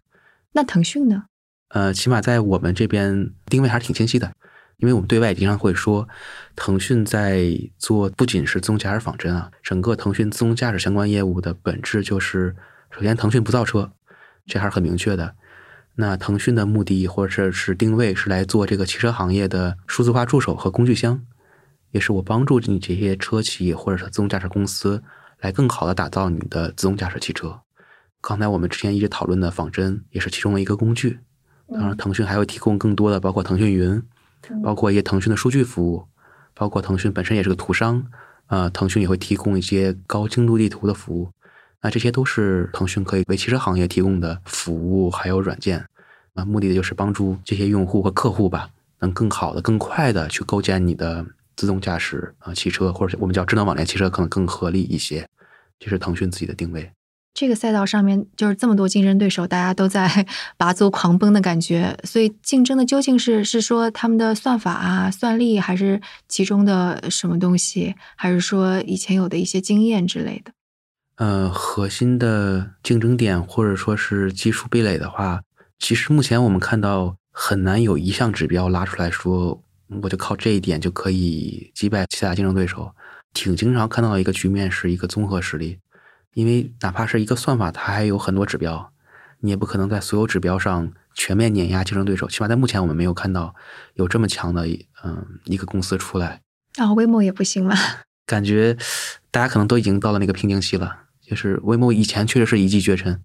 [0.52, 1.24] 那腾讯呢？
[1.68, 4.30] 呃，起码在我们这边定位还是挺清晰的，
[4.76, 6.06] 因为我们对外经常会说，
[6.54, 12.54] 腾讯在做不仅是自动驾驶仿真啊，整个腾讯自动驾驶相关业务的本质就是，
[12.90, 13.90] 首先腾讯不造车，
[14.44, 15.34] 这还是很明确的。
[15.94, 21.22] 那腾讯的目的或者是定位是来做这个汽车行业的数字化助手和工具箱，
[21.90, 25.02] 也是我帮助你这些车企或者是自动驾驶公司
[25.40, 27.60] 来更好的打造你的自动驾驶汽车。
[28.20, 31.18] 刚才我们之前一直讨论的仿真也是其中的一个工具。
[31.68, 34.02] 当然，腾讯还会提供更多的，包括腾讯云，
[34.62, 36.06] 包括一些腾讯的数据服务，
[36.54, 38.06] 包括腾讯本身也是个图商，
[38.46, 41.30] 呃，腾讯也会提供一些高精度地图的服务。
[41.82, 45.84] 那这些都是腾讯可以为汽车行业提供的服务，还有软件，
[46.34, 55.28] 啊，目的的就是帮助这些用户和客户吧，能更好的、更快的去构建你的自动驾驶啊汽车，或者我们叫智能网联汽车，可能更合理一些。
[55.80, 56.88] 这是腾讯自己的定位。
[57.34, 60.24] 这个赛道上面就是这么多竞争对手，大家都在
[60.56, 61.98] 拔足狂奔的感觉。
[62.04, 70.52] 所以竞争的究竟是是说他们的算法啊、算力，还是其中的什么东西，还是说以前有的一些经验之类的？
[71.16, 75.42] 呃，核心的竞争点或者说是技术壁垒的话，
[75.78, 79.62] 其实目前我们看到很难有一项指标拉出来说，
[80.02, 82.94] 我就靠这一点就可以击败其他竞争对手。
[83.34, 85.78] 挺经常看到一个局面是一个综合实力，
[86.34, 88.92] 因为哪怕是一个算法，它还有很多指标，
[89.40, 92.28] 你也不可能在所有指标上全面碾压竞争对手。
[92.28, 93.54] 起码在目前我们没有看到
[93.94, 94.66] 有这么强的
[95.04, 96.40] 嗯一个公司出来。
[96.76, 97.74] 啊，威某也不行吗？
[98.26, 98.76] 感觉
[99.32, 100.98] 大家可能都已经到了那个瓶颈期了。
[101.20, 103.18] 就是威某以前确实是一骑绝尘，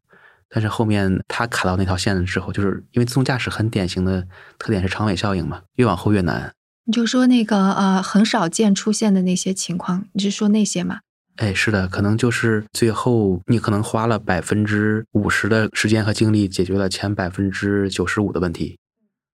[0.50, 4.26] 但是后面他卡到那条线的时候，就是因为自动驾驶很典型的
[4.58, 6.54] 特点是长尾效应嘛，越往后越难。
[6.86, 11.00] 你就说那个呃很少见出现的那些情况，你是说那些吗？
[11.36, 18.80] 哎，是的，可能就是最后你可能花了百分之五十的时间和精力解决了前百分之九十五的问题，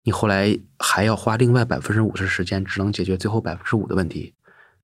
[0.05, 4.33] 你后来还要花另外百分之五十时间，只能解决最后百分之五的问题。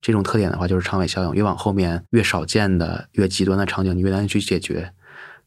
[0.01, 4.93] 这种特点的话，就是长尾效应，越往后面越少见的、越极端的场景，你越难去解决。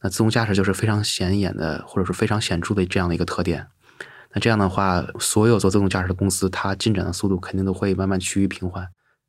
[0.02, 3.66] 那自动驾驶就是非常显眼的，或者是非常显著的这样的一个特点。
[4.32, 8.88] 那这样的话，所有做自动驾驶的公司，它进展的速度肯定都会慢慢趋于平缓，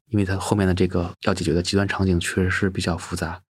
[0.10, 3.42] 因为它后面的这个要解决的极端场景确实是比较复杂。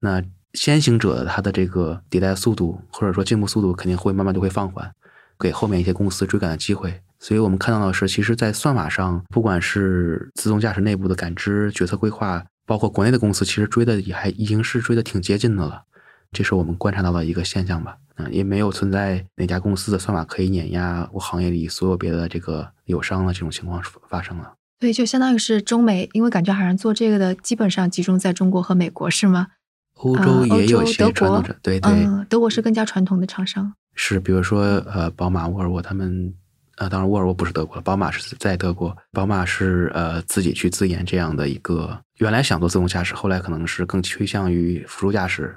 [0.00, 0.22] 那
[0.54, 4.90] 先行者它的这个迭代速度，或者说进步速度，肯定会慢慢就会放缓，
[5.38, 7.02] 给后面一些公司追赶的机会。
[7.26, 15.82] 所以我们看到的是，其实，在算法上，不管是自动驾驶内部的感知、决策规划，包括国内的公司，其实追的也还已经是追的挺接近的了。
[16.30, 17.96] 这是我们观察到的一个现象吧。
[18.14, 24.52] 嗯，也没有存在哪家公司的算法可以碾压我行业里所有别的这个友商的这种情况发生了。
[24.78, 29.48] 对，就相当于是中美，因为感觉好像做这个的基本上集中在中国和美国，是吗？
[29.94, 33.74] 欧洲也有一些传统者，对对，德国是更加传统的厂商。
[33.96, 36.32] 是，比如说呃，宝马、沃尔沃他们。
[36.76, 38.96] 呃，当然，沃尔沃不是德国了，宝马是在德国。
[39.12, 45.56] 宝马是呃自己去自研这样的一个，原来想做自动驾驶，后来可能是更趋向于辅助驾驶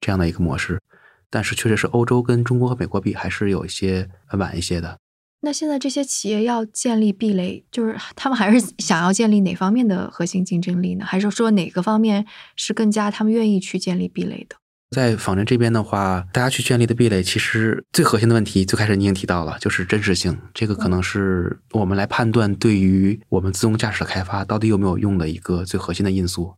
[0.00, 0.80] 这样的一个模式。
[1.28, 4.98] 但是确实是欧洲跟中国和美国比，还是有一些晚一些的。
[5.40, 11.04] 那现在这些企业要建立壁垒，就是他们还是想要建立哪方面的核心竞争力呢？
[11.04, 12.24] 还是说哪个方面
[12.56, 14.56] 是更加他们愿意去建立壁垒的？
[14.90, 20.38] 在仿真这边的话，大家去建立的壁垒，其实最核心的问题，最开始你已经提到了，就是真实性。
[20.52, 26.54] 这个可能是我们来判断对于我们自动驾驶的开发到底有没有用的一个最核心的因素。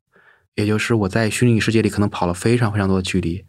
[0.54, 3.44] 也就是我在虚拟世界里可能跑了非常非常多的距离，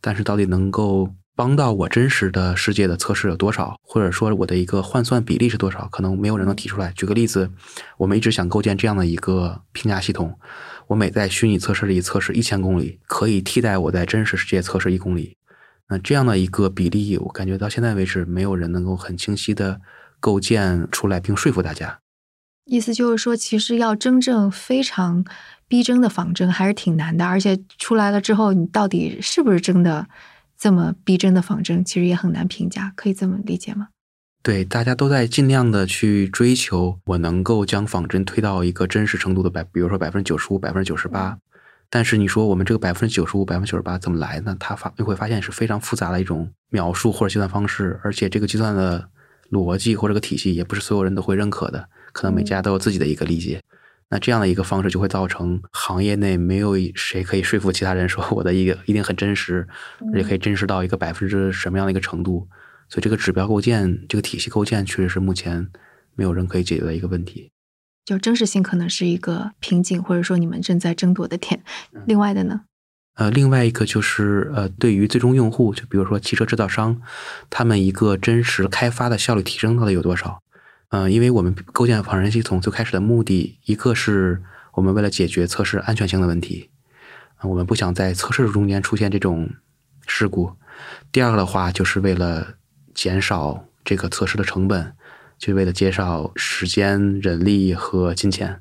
[0.00, 6.92] 但是到底能够帮到我真实的世界的测试有多少，或者说我的一个换算比例是多少，可能没有人能提出来。
[6.96, 7.50] 举个例子，
[7.96, 10.38] 我们一直想构建这样的一个评价系统。
[10.88, 15.36] 我每在虚拟测试里测试一千公里，可以替代我在真实世界测试一公里。
[15.88, 19.80] 那这样的一个比例，我感觉到现在为止，没有人能够很清晰的
[20.20, 22.00] 构建出来并说服大家。
[22.64, 25.24] 意思就是说，其实要真正非常
[25.66, 30.06] 逼真的仿真还是挺难的，而且出来了之后，你到底是不是真的
[30.56, 32.92] 这么逼真的仿真，其实也很难评价。
[32.94, 33.88] 可以这么理解吗？
[34.42, 41.38] 对，大家都在尽量的去追求，我能够将仿真推到一个真实程度的百，比如说百分之九十五、百分之九十八。
[41.88, 44.56] 但是你说我们这个百分之九十五、百分之九十八怎么来呢？
[44.58, 49.08] 它发你会发现是非常复杂的一种描述或者计算方式，而且这个计算的
[49.50, 53.62] 逻辑或者个体系也不是所有人都会认可的，可能每家都有自己的一个理解。
[54.08, 59.68] 那这样的一个方式就会造成行业内没有谁可以说服其他人说我的一个一定很真实，
[60.12, 62.48] 而且可以真实到一个百分之什么样的一个程度。
[62.92, 65.66] 所以这个指标构建，这个体系构建，确实是目前
[66.14, 67.50] 没有人可以解决的一个问题。
[68.04, 71.62] 就真实性可能是一个瓶颈，或者说你们正在争夺的点。
[72.04, 72.64] 另外的呢？
[73.14, 77.00] 呃，另外一个就是呃，对于最终用户，就比如说汽车制造商，
[77.48, 80.42] 他们一个真实开发的效率提升到底有多少？
[80.90, 84.42] 嗯，因为我们构建仿人系统最开始的目的，一个是
[84.74, 86.68] 我们为了解决测试安全性的问题，
[87.40, 89.48] 我们不想在测试中间出现这种
[90.06, 90.58] 事故；
[91.10, 92.56] 第二个的话，就是为了
[92.94, 94.92] 减少这个测试的成本，
[95.38, 98.60] 就为了减少时间、人力和金钱。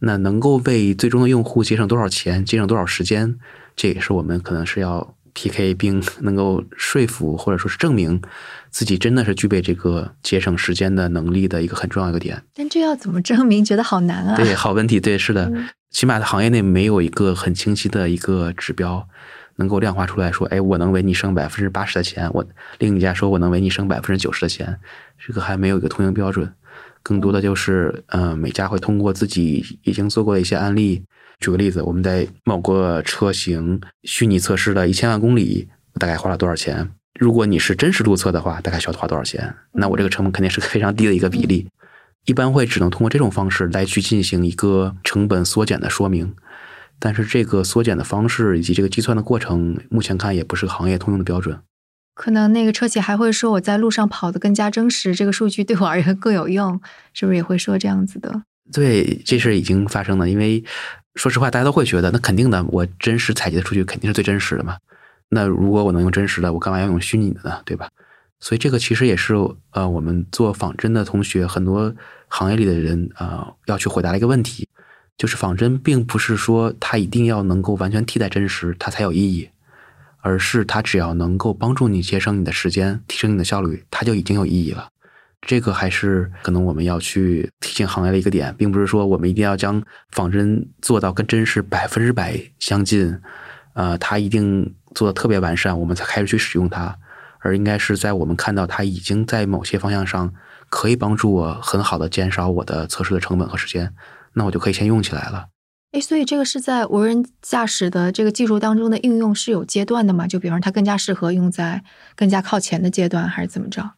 [0.00, 3.36] 那能够为最终的用户节省多少钱、节省多少时间，
[3.76, 8.20] 这也是我们可能是要 PK 并能够说服或者说是证明
[8.70, 12.42] 自己真的是具备这个节省时间的能力的一个很重要一个点。
[12.54, 13.62] 但这要怎么证明？
[13.62, 14.36] 觉得好难啊！
[14.36, 15.52] 对，好问题，对，是的，
[15.90, 19.06] 起码在行业内没有一个很清晰的一个指标。
[19.60, 22.42] 能够量化出来说，哎，我能为你省百分之八十的钱，我
[22.78, 24.80] 另一家说我能为你省百分之九十的钱，
[25.18, 26.50] 这个还没有一个通用标准，
[27.02, 31.04] 更多的就是，嗯，每家会通过自己已经做过的一些案例，
[31.40, 35.68] 举个例子，我们在某个车型虚拟测试了一千万公里，
[35.98, 36.90] 大概花了多少钱？
[37.18, 39.54] 如果你是真实路测的话，大概需要花多少钱？
[39.72, 41.68] 那我这个成本肯定是非常低的一个比例，
[42.24, 46.34] 一般会只能通过这种方式来去进行一个成本缩减的说明。
[47.00, 51.58] 但是这个缩减的方式以及这个计算的过程，目前看也不是行业通用的标准。
[52.14, 56.78] 可能那个车企还会说，我在路上跑得更加真实，这个数据对我而言更有用，
[57.14, 58.42] 是不是也会说这样子的？
[58.70, 60.28] 对，这是已经发生了。
[60.28, 60.62] 因为
[61.14, 64.76] 说实话，大家都会觉得，那肯定的，我真实采集的数据肯定是最真实的嘛。
[65.30, 67.62] 那如果我能用真实的，我干嘛要用虚拟的呢？
[67.64, 67.88] 对吧？
[68.40, 69.34] 所以这个其实也是
[69.70, 71.94] 呃，我们做仿真的同学，很多
[72.28, 74.68] 行业里的人啊，要去回答的一个问题。
[75.20, 79.50] 就是仿真，并不是说它一定要能够完全替代真实，它才有意义，
[80.22, 84.88] 而是它只要能够帮助你节省你的时间，提升你的效率，它就已经有意义了。
[85.42, 93.20] 这个还是可能我们要去提醒行业的一个点，并不是说我们一定要将仿真做到跟真实百分之百相近，
[93.74, 96.96] 呃，它一定做的特别完善，我们才开始去使用它，
[97.40, 100.32] 而应该是在我们看到它已经在某些方向上
[100.70, 103.92] 可以帮助我很好的减少我的测试的成本和时间。
[104.34, 105.46] 那我就可以先用起来了。
[105.92, 110.26] 哎，所以这个是在无人驾驶的这个技术当中的应用是有阶段的吗？
[110.26, 111.82] 就比方它更加适合用在
[112.14, 113.94] 更加靠前的阶段，还是怎么着？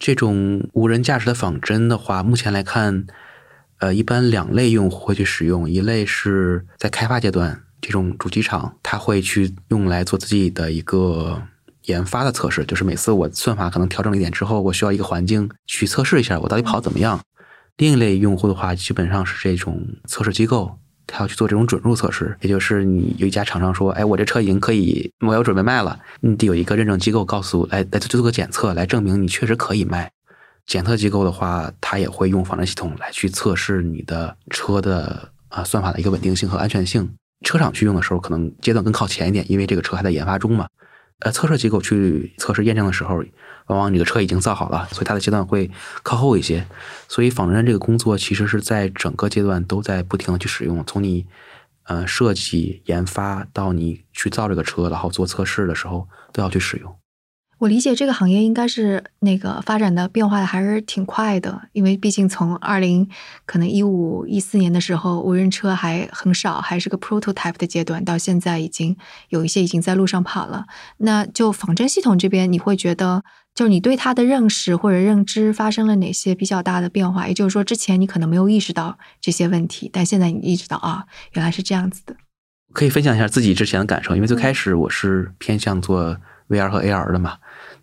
[0.00, 3.06] 这种无人驾驶的仿真的话，目前来看，
[3.78, 11.40] 呃，一般两类用户会去使用，一类是在开发阶段，这种主机厂它会去用来做自己的一个
[11.84, 17.20] 研发的测试，就是每次我算法可能调整了一点之后，我需要一个环境去测试一下我到底跑怎么样。
[17.78, 30.10] 另一类用户的话，基本上是这种测试机构，他要去做这种准入测试，也就是你有一家厂商说，哎，我这车已经可以，我要准备卖了，你得有一个认证机构告诉，来来做个检测，来证明你确实可以卖。
[30.66, 37.08] 检测机构的话，他也会用仿真系统来去测试你的车的啊算法的一个稳定性和安全性。
[37.46, 40.66] 车厂去用的时候，可能阶段更靠前一点，因为这个车还在研发中嘛。
[41.20, 43.22] 呃，测试机构去测试验证的时候。
[43.68, 45.70] 往往你的车已经造好了，所以它的阶段会
[46.02, 46.66] 靠后一些。
[47.06, 51.26] 所以仿真这个工作其实是在整个阶段都在不停的去使用，从你
[51.82, 56.96] 呃设计研发到你去造这个车，然后做测试的时候都要去使用。
[57.58, 63.08] 我理解这个行业应该是那个发展的变化还是挺快的，因为毕竟从二零
[63.46, 68.96] 可能一五一四年的时候，无人车还很少，还是个 prototype 的阶段，到现在已经
[69.30, 70.66] 有一些已经在路上跑了。
[70.98, 73.24] 那就仿真系统这边，你会觉得？
[73.54, 77.26] 就是你对它的认识或者认知发生了哪些比较大的变化？
[77.26, 82.14] 也就是说，之前你可能没有意识到这些问题，但现在你意识到啊，原来是这样子的。
[82.72, 86.16] 可以分享一下自己之前的感受，因为最开始我是偏向做
[86.48, 87.38] VR 和 AR 的嘛。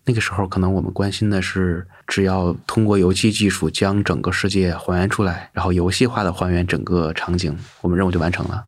[0.05, 8.65] 那个时候可能我们关心的是，只要通过游戏技术将整个世界还原出来，然后游戏化的还原整个场景，我们任务就完成了。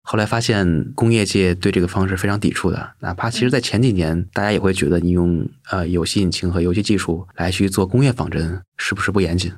[0.00, 9.52] 后来发现工业界对这个方式非常抵触的，哪怕其实在前几年，大家也会觉得你用呃游戏引擎和游戏技术来去做工业仿真是不是不严谨？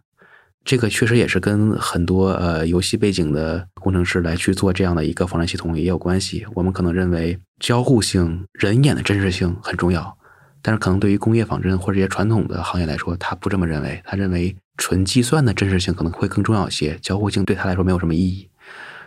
[0.65, 6.45] 这个确实也是跟很多呃游戏背景的工程师来去做这样的一个仿真系统也有关系。
[6.55, 10.19] 我们可能认为交互性、人眼的真实性很重要，
[10.63, 14.01] 但是可能对于工业仿真或者一些传统的行业来说，他不这么认为。
[14.05, 18.49] 他认为纯计算的真实性可能会更重要一些，交互性对他来说没有什么意义。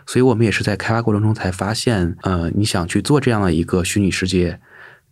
[0.06, 4.60] 所以我们也是在开发过程中才发现，呃，你想去做这样的一个虚拟世界，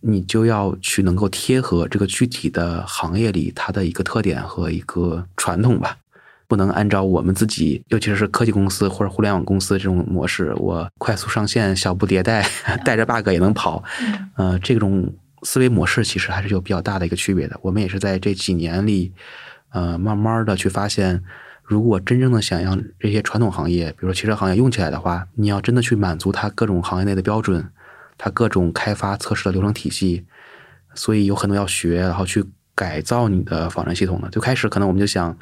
[0.01, 5.97] 你就要去能够贴合这个具体的行业里它的一个特点和一个传统吧，
[6.47, 12.45] 不能按照我们自己，尤其是科技公司或者互联网公司这种模式，我快速上线、小步迭代，
[12.85, 13.83] 带着 bug 也能跑，
[14.35, 15.11] 呃，这种
[15.43, 17.59] 思维模式其实还是有比较大的一个区别的。
[17.61, 19.13] 我们也是在这几年里，
[19.71, 21.23] 呃，慢慢的去发现。
[21.65, 27.71] 如果真正的想让这些传统行业，比如说汽车行业用起来的话，你要真的去满足它各种行业内的标准，
[28.17, 30.25] 它各种开发测试的流程体系，
[30.93, 32.43] 所以有很多要学，然后去
[32.75, 34.29] 改造你的仿真系统的。
[34.29, 35.35] 最开始可能我们就想，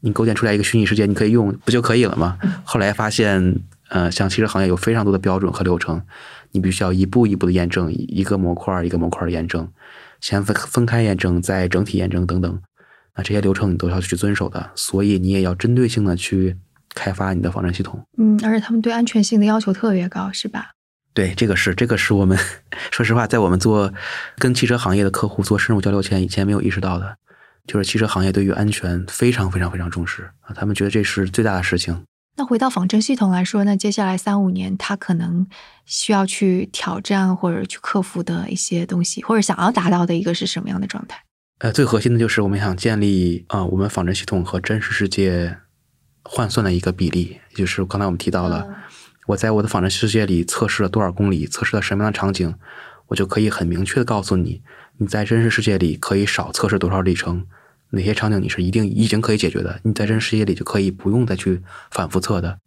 [0.00, 2.38] 你构建出来一个虚拟世界，你可以用不就可以了吗？
[2.64, 3.60] 后来发现，
[3.90, 6.02] 呃，像汽车行业有非常多的标准和流程，
[6.52, 9.70] 你必须要一步一步的验证，一个模块一个模块的验证。
[10.20, 12.62] 先分分开验证，再整体验证等等。
[13.14, 16.56] 啊，这些流程你都要去遵守的，所以你也要针对性的去
[16.94, 18.00] 开发你的仿真系统。
[18.18, 20.70] 嗯，而且他们对安全性的要求特别高，是吧？
[21.12, 22.38] 对，这个是这个是我们
[22.92, 23.92] 说实话，在我们做
[24.38, 27.16] 跟汽车行业的客户做深入交流前，以前没有意识到的，
[27.66, 32.04] 就是汽车行业对于安全非常非常非常重视啊，他们觉得这是最大的事情。
[32.40, 35.46] 那回到仿真系统来说，那接下来三五年，它可能
[35.84, 41.22] 需要去挑战或者去克服的一些东西，或者想要达到的一个是什么样的状态？
[41.58, 45.58] 呃，最核心的就是我们想建立啊，我们仿真系统和真实世界
[46.24, 48.66] 换算的一个比例，也就是刚才我们提到了，
[49.26, 52.54] 我在我的仿真世界里测试了多少公里，测试了什么样的场景，
[53.08, 54.62] 我就可以很明确的告诉你，
[54.96, 57.46] 你在真实世界里可以少测试多少里程，
[57.90, 61.60] 哪些场景你是一定已经可以解决的，你在真实世界里就可以不用再去
[61.90, 62.58] 反复测的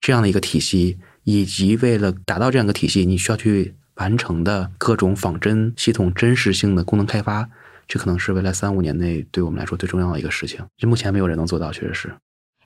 [0.00, 7.48] 这样的一个体系，以及为了达到这样一个体系，你需要去完成的各种仿真系统真实性的功能开发。
[7.86, 12.14] 这可能是未来三五年内对我们来说最重要的一个事情，就目前没有人能做到，确实是。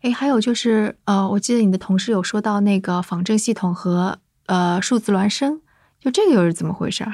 [0.02, 5.62] 哎，还有就是，呃，我记得你的同事有说到那个仿真系统和呃数字孪生，
[5.98, 7.04] 就这个又是怎么回事？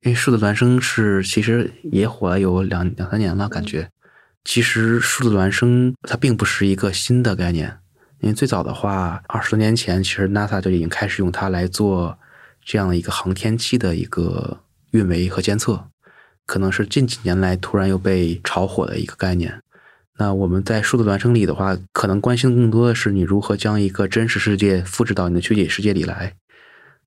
[0.00, 3.90] 因为数字孪生是其实也火了有两两三年了，感觉。
[4.44, 7.78] 其实数字孪生它并不是一个新的概念，
[8.20, 12.18] 因为最早的话，二十多年前，其实 NASA 就已经开始用它来做
[12.64, 14.60] 这样的一个航天器的一个
[14.92, 15.84] 运维和监测。
[16.46, 19.62] 可能是近几年来突然又被炒火的一个概念。
[20.18, 26.34] 那我们在数字孪生里的话，可能关心更多的是你如何将一个真实世界复制到你的虚拟世界里来。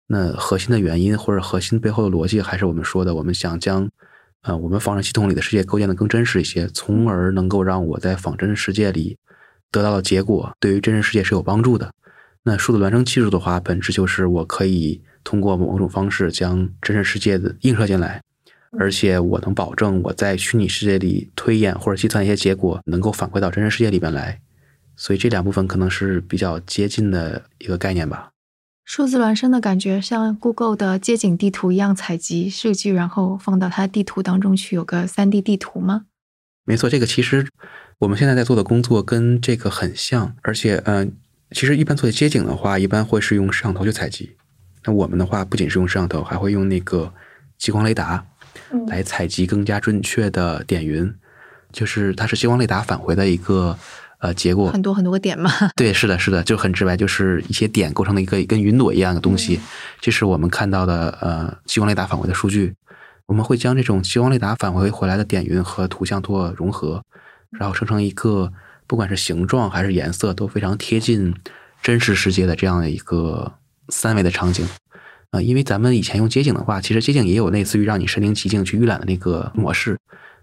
[0.07, 3.87] 那核心的原因或者核心背后的逻辑，还是我们说的，我们想将
[4.41, 9.17] 啊我们仿真系统里的世界构建的更真实一些，从而能够让我在仿真世界里
[9.71, 11.91] 得到的结果对于真实世界是有帮助的。
[12.43, 18.21] 那数字孪生技术的话，本质就是我可以通过某种方式将真实世界的映射进来。
[18.77, 24.39] 而且我能保证我在虚拟世界里推演或者计算一些结果，能够反馈到真实世界里边来。
[24.95, 28.29] 所以这两部分可能是比较接近的一个概念吧。
[28.87, 36.05] 数字孪生的感觉像 Google 的街景地图一样，采集数据然后放到它地图当中去，有个 3D 地图吗？
[36.63, 37.45] 没错，这个其实
[37.99, 40.33] 我们现在在做的工作跟这个很像。
[40.41, 41.11] 而且，嗯，
[41.51, 44.37] 其实一般做街景的话，一般会是用摄像头去采集。
[44.85, 47.13] 那我们的话，不仅是用摄像头，还会用那个
[47.57, 48.25] 激光雷达。
[48.87, 51.13] 来采集更加准确的点云，
[51.73, 53.77] 就是它是激光雷达返回的一个
[54.19, 55.51] 呃结果，很多很多个点嘛。
[55.75, 59.59] 对，是的，是的，就很直白，就是一些点构成的一个跟云朵一样的东西。
[59.99, 62.73] 这是我们看到的呃激光雷达返回的数据。
[63.27, 67.03] 我们会将这种激光雷达返回回来的点云和图像做融合，
[67.51, 68.51] 然后生成一个
[68.87, 71.35] 不管是形状还是颜色都非常贴近
[71.83, 73.51] 真实世界的这样的一个
[73.89, 74.65] 三维的场景。
[75.31, 79.99] 呃，因为咱们以前用街景的话，其实街景也有类似于让你身临其境去预览的那个模式，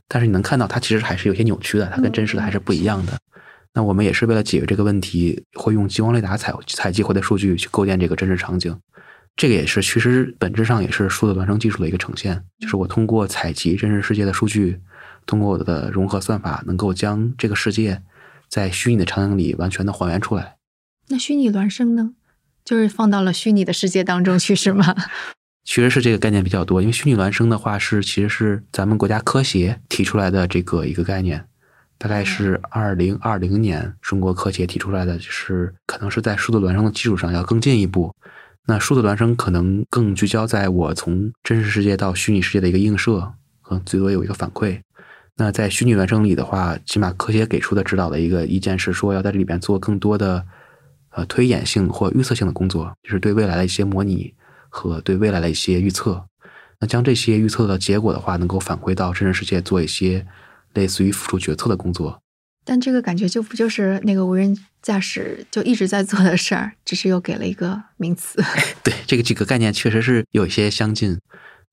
[0.07, 3.19] 但是你能看到它其实还是有些扭曲的，它跟真实的还是不一样的。
[3.75, 8.79] 那我们也是为了解决这个问题，会用激光雷达采采集回的数据去构建这个真实场景。
[9.37, 14.81] 这个也是其实本质上也是数字孪生技术的一个呈现，就是我通过采集真实世界的数据，
[15.27, 18.01] 通过我的融合算法，能够将这个世界
[18.49, 20.57] 在虚拟的场景里完全的还原出来。
[21.09, 22.13] 那虚拟孪生呢？
[22.65, 24.95] 就是放到了虚拟的世界当中去，是吗？
[25.67, 31.45] 其实是这个概念比较多，因为虚拟孪生的话是其实是咱们国家科协提出来的这个一个概念，
[31.99, 38.15] 大概是二零二零年中国科协提出来的，就是可能是在数字孪生的基础上要更进一步。
[38.67, 44.81] 那数字孪生可能更聚焦在我从真实世界到虚拟世界的一个映射，和最多有一个反馈。
[45.37, 50.45] 那在虚拟孪生里的话，起码科协给出的指导的一个意见是说，要在这里边做更多的。
[51.17, 54.35] 呃，推演性或预测性的工作，就是对未来的一些模拟
[54.69, 56.21] 和对未来的一些预测。
[56.81, 60.27] 那将这些预测的结果的话，能够反馈到真实世界，做一些
[60.75, 62.21] 类似于辅助决策的工作。
[62.65, 68.43] 但这个感觉就不就是那个无人驾驶就一直在做的事儿，只是又给了一个名词。
[68.85, 71.19] 对，这个几个概念确实是有一些相近。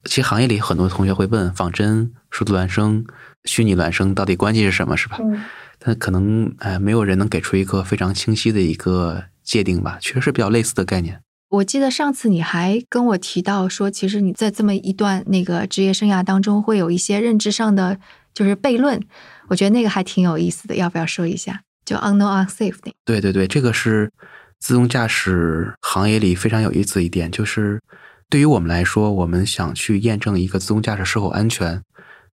[0.05, 3.05] 其实行业里很多同学会问：仿真、数字孪生、
[3.45, 4.95] 虚拟孪生到底关系是什么？
[4.95, 5.17] 是吧？
[5.21, 5.43] 嗯。
[5.79, 9.25] 但可能哎，没有人能给出一个非常清晰的一个。
[9.43, 11.19] 界定吧，确实是比较类似的概念。
[11.49, 17.97] 我记得上次你还跟我提到说，其实你在这么一段那个职业生涯当中，会有一些认知上的
[18.33, 19.01] 就是悖论。
[19.47, 21.61] 我觉得那个还挺有意思的，要不要说一下？
[21.83, 24.11] 就 unknown unsafe 那对对对，这个是
[24.59, 27.81] 自动驾驶行业里非常有意思一点，就是
[28.29, 31.81] 对于我们来说，我们想去验证一个自动驾驶是否安全，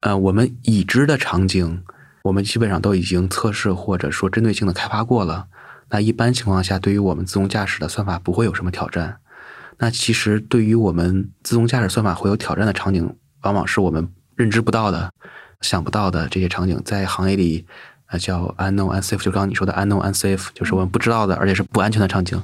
[0.01, 1.83] 呃，我们已知的场景，
[2.25, 5.47] 我们基本上都已经测试或者说针对性的开发过了。
[5.89, 9.19] 那一般情况下，对于我们自动驾驶的算法不会有什么挑战。
[9.79, 15.13] 那其实对于我们自动驾驶算法会有挑战的场景，往往是我们认知不到的、
[15.67, 17.67] 想不到的这些场景，在行业里
[18.07, 22.41] 呃叫 unknown unsafe，就刚刚你说的 unknown unsafe，就是我们不知道的，而且是不安全的场景。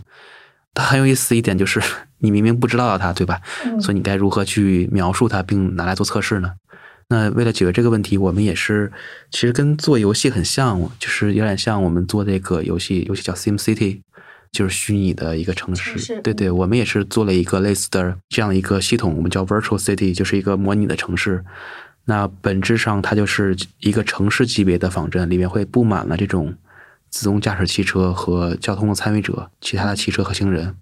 [0.75, 1.81] 它很有意思一点就是，
[2.19, 3.41] 你明明不知道它，对吧？
[3.81, 6.53] 所以你该如何去描述它，并拿来做测试呢？
[7.09, 8.91] 那为了解决这个问题，我们也是
[9.31, 14.01] 其实跟做游戏很像，就是有点像我们做这个游戏，游戏叫 Sim City，
[14.51, 16.23] 就是虚拟的一个城市。
[16.23, 21.45] 对对，我们也是做了一个类似的这样的一个系统，我们叫 Virtual City，就是一个模拟的城市。
[22.05, 26.55] 那本质上它就是一个城市级别的仿真，里面会布满了这种
[27.11, 30.77] 自动驾驶汽车和交通的参与者，其他的汽车和行人。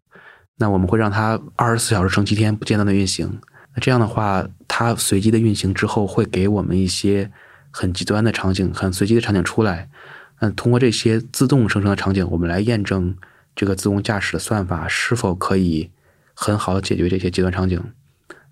[0.56, 3.40] 那我们会让它二十四小时乘七天不间断的运行。
[3.74, 7.30] 那这样的话，它随机的运行之后，会给我们一些
[7.70, 9.88] 很极端的场景、很随机的场景出来。
[10.40, 13.14] 嗯，通过这些自动生成的场景，我们来验证
[13.54, 15.90] 这个自动驾驶的算法是否可以
[16.34, 17.82] 很好的解决这些极端场景。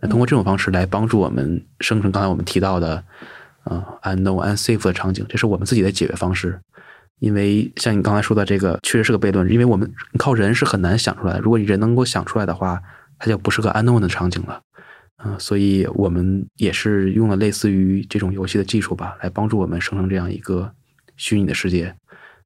[0.00, 3.02] 那通过这种方式来帮助我们生成刚才我们提到的，
[3.64, 6.60] 呃，unknown unsafe 的场景，这是我们自己的解决方式。
[7.18, 11.40] 因为像你刚才说的这个，确实是个悖论，因为我们靠人是很难想出来的。
[11.40, 12.80] 如果你人能够想出来的话，
[13.18, 14.60] 它就不是个 unknown 的场景了。
[15.24, 20.72] 嗯，所以我们也是用了类似于这种游戏的技术吧，来帮助我们生成这样一个
[21.16, 21.92] 虚拟的世界。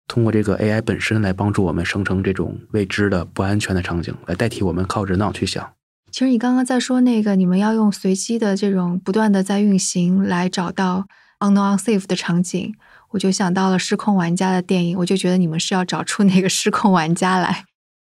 [0.08, 5.70] 通过这个 AI 本身来帮助我们生成这种未知的不安全的场景，来代替我们靠人脑去想。
[6.12, 11.06] 其实你刚刚在说那个，你们要用随机的这种不断的在运行来找到
[11.40, 12.74] unknown unsafe 的场景，
[13.12, 17.64] 我就想到了失控玩家的电影，我就觉得你们是要找出那个失控玩家来。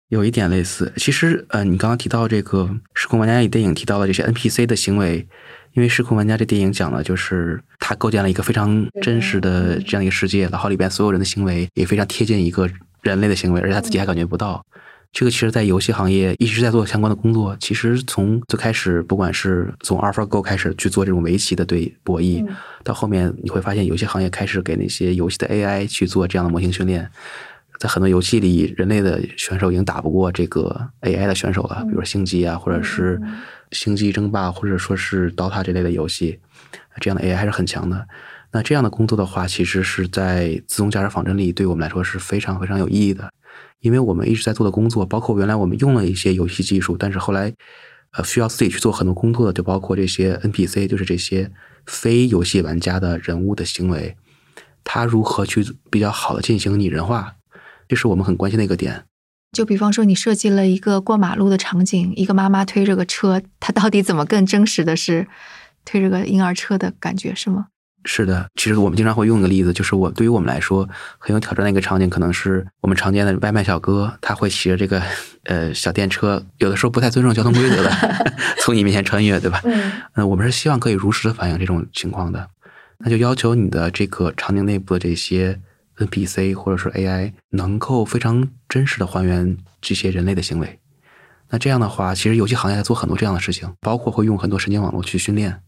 [0.07, 5.27] 有一点类似，其实，呃，你刚刚提到这个《失控玩家》里电影提到的这些 NPC 的行为，
[5.73, 12.67] 因为《失控玩家》这电影讲的就是他构建了一个非常真实的这样一个世界，然后里边所有人的行为也非常贴近一个
[13.01, 14.65] 人类的行为，而且他自己还感觉不到。
[15.11, 17.57] 这个其实，在游戏行业一直在做相关的工作。
[17.59, 22.47] 其实从最开始，不管是从 AlphaGo 开始去做这种围棋的对博弈，
[22.83, 27.09] 到后面你会发现，游戏行业开始给那些游戏的 AI 去做这样的模型训练。
[27.79, 33.19] 在很多游戏里，人类的选手已经打不过这个 AI 的选手了，比如说星际啊，或者是
[33.71, 36.39] 星际争霸，或者说是 DOTA 这类的游戏，
[36.99, 38.07] 这样的 AI 还是很强的。
[38.51, 43.31] 那这样的工作的话，其实是在自动驾驶仿真里，对我们来说是非常非常有意义的，
[43.79, 47.53] 因为我们一直在做的工作，包括原来我们用了一些游戏技术，但是后来
[48.11, 51.51] 呃需要自己去做很多工作的，就包括这些 NPC，就是这些
[51.85, 54.15] 非游戏玩家的人物的行为，
[54.83, 57.35] 他如何去比较好的进行拟人化。
[57.87, 59.05] 这是我们很关心的一个点。
[59.51, 65.27] 就比方说，你设计了一个过马路的场景，一个妈妈推着个车，她到底怎么更真实的是
[65.85, 67.67] 推着个婴儿车的感觉，是吗？
[68.05, 70.87] 是的，其实我们经常会用一个例子，就是我对于我们来说
[71.17, 75.01] 很有挑战的一个场景，可能是我们常见的外卖小哥，他会骑着这个
[75.43, 77.91] 呃小电车，有的时候不太尊重交通规则的，
[78.61, 79.61] 从你面前穿越，对吧？
[80.13, 82.47] 嗯，我们是希望可以如实的反映这种情况的，
[82.99, 85.59] 那就要求你的这个场景内部的这些。
[85.99, 90.79] NPC 或者是 AI 能够非常真实的还原这些人类的行为，
[91.49, 95.59] 那这样的话，其实游戏行业在做很多这样的事情，包括会用很多神经网络去训练，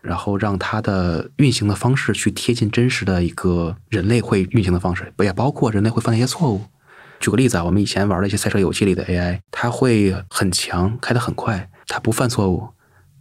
[0.00, 6.62] 然后让它的运行的方式去贴近真实的一个人类会运行的方式，不也包括人类会犯的一些错误。
[7.20, 12.68] 举个例子啊，我们以前玩的一些赛车游戏里的 AI，它会很强，开得很快，它不犯错误，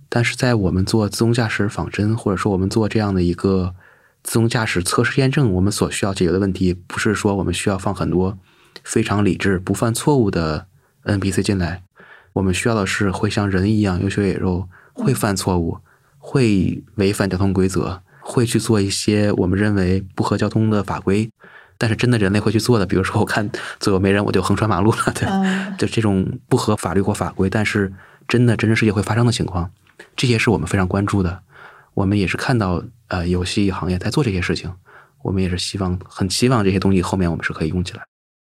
[0.09, 3.75] 但是在我们做自动驾驶仿真，或者说我们做这样的一个。
[4.23, 8.37] 自动驾驶测试验证，我们所需要解决的问题，不是说我们需要放很多
[8.83, 10.67] 非常理智、不犯错误的
[11.05, 11.83] NPC 进来。
[12.33, 15.77] 我们需要的是会像人一样有血有肉，会犯错误，
[16.29, 21.29] 会违反交通规则，会去做一些我们认为不合交通的法规，
[21.77, 22.85] 但是真的人类会去做的。
[22.85, 23.49] 比如说，我看
[23.79, 25.25] 左右没人，我就横穿马路了，对，
[25.77, 27.93] 就这种不合法律或法规，但是
[28.27, 29.71] 真的真实世界会发生的情况，
[30.17, 31.39] 这些是我们非常关注的。
[31.93, 34.69] 我们也是看到，呃，游戏行业在做这些事情，
[35.23, 38.03] 我们也是希望，很希望这些东西后面我们是可以用起来。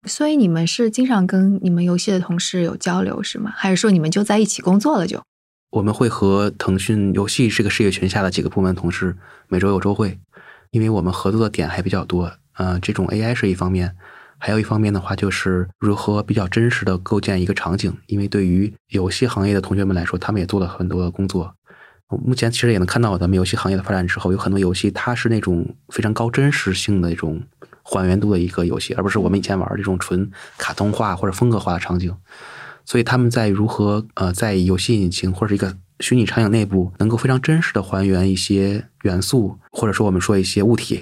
[0.08, 3.52] 所以你们是经常跟你们游戏的同事有交流是吗？
[3.54, 5.22] 还是说你们就在一起工作了就？
[5.70, 9.14] 我们会和腾讯游戏这个事业群下的几个部门同事
[9.48, 10.18] 每周有周会，
[10.70, 12.32] 因为我们合作的点还比较多。
[12.54, 13.94] 呃，这种 AI 是一方面，
[14.38, 21.54] 还有一方面的话就是如何比较真实的构建一个场景，因为对于游戏行业的同学们来说，他们也做了很多的工作。
[22.24, 27.42] 目前其实也能看到，咱们游戏行业的发展之后，有很多游戏它是那种非常高真实性的一种
[27.82, 32.16] 还原度的一个游戏，而不是我们以前玩这种纯卡通化或者风格化的场景。
[32.89, 40.97] 所以他们在如何呃在游戏引擎或者一个虚拟场景内部，能够非常真实的还原一些元素，或者说我们说一些物体，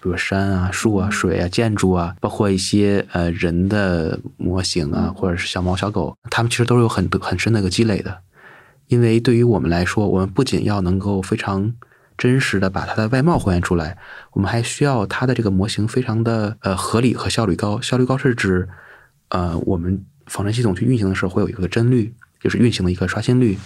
[0.00, 8.16] 比如山啊、树啊、水啊、建筑啊，包括一些呃人的模型啊，或者是小猫小狗，他们其实都是有很多很深的一个积累的。
[8.86, 11.74] 因为对于我们来说，我们不仅要能够非常
[12.16, 13.98] 真实的把它的外貌还原出来，
[14.34, 17.80] 我们还需要它的这个模型非常的呃合理和效率高。
[17.80, 18.68] 效率高是指，
[19.30, 23.58] 呃，我们仿真系统去运行的时候会有一个帧率，就是运行的一个刷新率。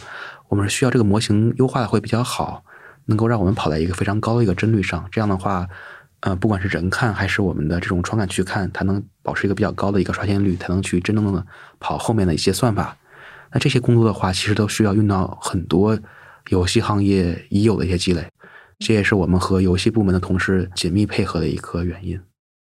[0.49, 2.65] 我们是需要这个模型优化的会比较好，
[3.07, 5.07] 能够让我们跑在一个非常高的一个帧率上。
[5.13, 5.69] 这样的话，
[6.21, 11.47] 呃，不管是人看还是我们的这种传感器看，它能保持一个比较高的一个刷新率，才能去真正的
[11.79, 12.97] 跑后面的一些算法。
[13.53, 15.99] 那这些工作的话，其实都需要用到很多
[16.49, 18.27] 游戏行业已有的一些积累。
[18.79, 22.21] 这也是我们和游戏部门的同事紧密配合的一个原因。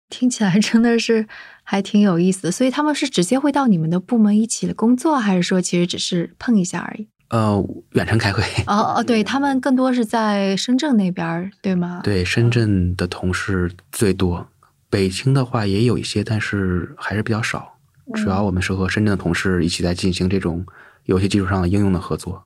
[0.09, 1.27] 听起来真的是
[1.69, 2.51] 还挺有意思的。
[2.51, 7.07] 所以他们是直接会到你们的部门一起工作，还是说其实只是碰一下而已？
[7.29, 8.41] 呃，远程开会。
[8.65, 12.01] 哦哦，对他们更多是在深圳那边，对吗？
[12.03, 14.47] 对，深圳的同事最多，
[14.89, 17.77] 北京的话也有一些，但是还是比较少。
[18.15, 20.65] 主要我们是和深圳的同事一起在进行这种
[21.05, 22.43] 游戏技术上的应用的合作。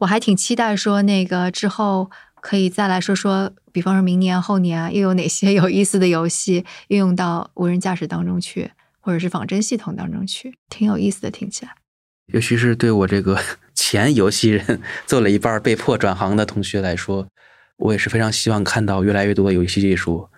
[0.00, 2.10] 我还挺期待说那个之后。
[2.40, 8.70] 可以再来说说，比方说明年后年，又有哪些有意思的游戏运用到无人驾驶当中去，
[9.00, 11.72] 或者是仿真系统当中去，挺有意思的，听起来。
[12.26, 13.38] 尤其是对我这个
[13.74, 17.26] 前游戏人 做了一半被迫转行的同学来说，
[17.78, 20.28] 我也是非常希望看到越来越多的游戏技术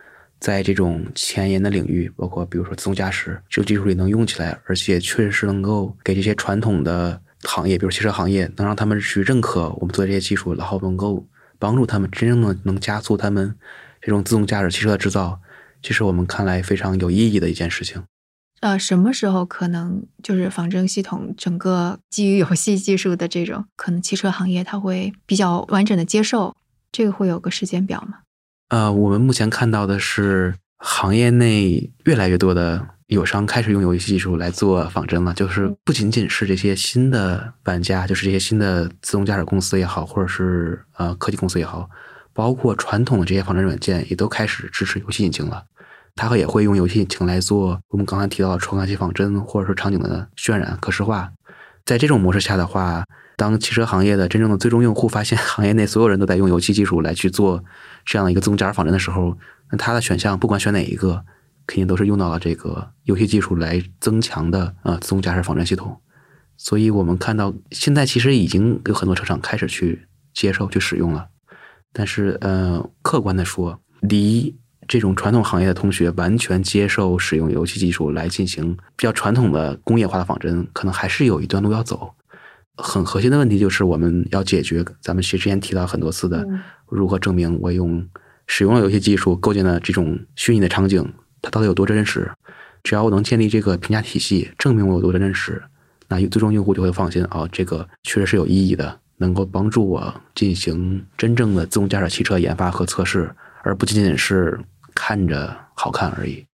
[0.41, 11.27] 在这种前沿的领域，包括比如说自动驾驶这个技术里能用起来，而且确实是能够给这些传统的行业，比如汽车行业，能让他们去认可我们做这些技术，然后能够。
[11.59, 13.55] 帮助他们真正的能加速他们
[14.01, 15.41] 这种自动驾驶汽车的制造，
[15.83, 18.03] 这是我们看来非常有意义的一件事情。
[18.61, 26.57] 呃，什么时候可能就是仿真系统整个基于游戏技术的这种，可能汽车行业它会比较完整的接受？
[26.91, 28.19] 这个会有个时间表吗？
[28.71, 32.89] 呃，我们目前看到的是行业内越来越多的。
[33.09, 41.89] 友商开始用游戏技术来做仿真了，就是不仅仅是这些新的玩家，就是这些新的自动驾驶公司也好，或者是呃科技公司也好，
[42.35, 45.65] 包括传统的这些仿真软件也都开始支持游戏引擎了。
[46.17, 51.31] 它也会用游戏引擎来做我们刚才提到的传感器仿真，或者说场景的渲染、可视化。
[51.87, 53.05] 在这种模式下的话，
[53.39, 57.65] 当汽车行业的真正的最终用户发现行业内所有人都在用游戏技术来去做
[58.05, 59.39] 这样的一个自动驾驶仿真的时候，
[59.71, 61.25] 那它的选项不管选哪一个。
[61.69, 66.01] 肯定都是用到了这个游戏技术来增强的啊，自动驾驶仿真系统。
[66.57, 71.29] 所以我们看到现在其实已经有很多车厂开始去接受、去使用了。
[71.93, 74.57] 但是呃，客观的说，离
[74.89, 82.15] 这种传统行业的同学完全接受使用游戏技术来进行比较传统的工业化的仿真，可能还是有一段路要走。
[82.77, 86.47] 很核心的问题就是我们要解决咱们其实之前提到很多次的，
[86.89, 88.09] 如何证明我用
[88.47, 91.13] 使用了游戏技术构建的这种虚拟的场景。
[91.51, 92.31] 到底有多真实？
[92.85, 95.63] 只要我能建立这个评价体系，证明我有多真实，
[96.09, 104.59] 那最终用户就会放心啊，这个确实是有意义的，能够帮助我进行真正的自动驾驶汽车研发和测试，而不仅仅是
[104.95, 106.47] 看着好看而已。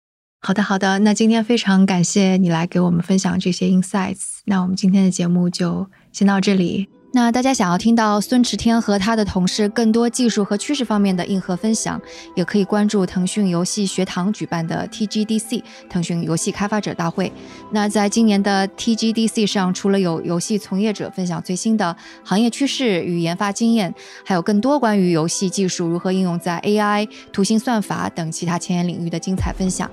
[0.40, 4.40] 好的，好的，那今天非常感谢你来给我们分享这些 insights。
[4.47, 6.88] 那我们今天的节目就先到这里。
[7.15, 12.01] 那大家想要听到孙驰天和他的同事更多技术和趋势方面的硬核分享，
[12.35, 17.31] 也可以关注腾讯游戏学堂举办的 TGDC 腾讯游戏开发者大会。
[17.71, 21.95] 那在今年的 TGDC 上，除了有游戏从业者分享最新的
[22.25, 23.95] 行业趋势与研发经验，
[24.25, 29.91] 还有更多关于游戏技术如何应用在 AI、图形算法等其他前沿领域的精彩分享。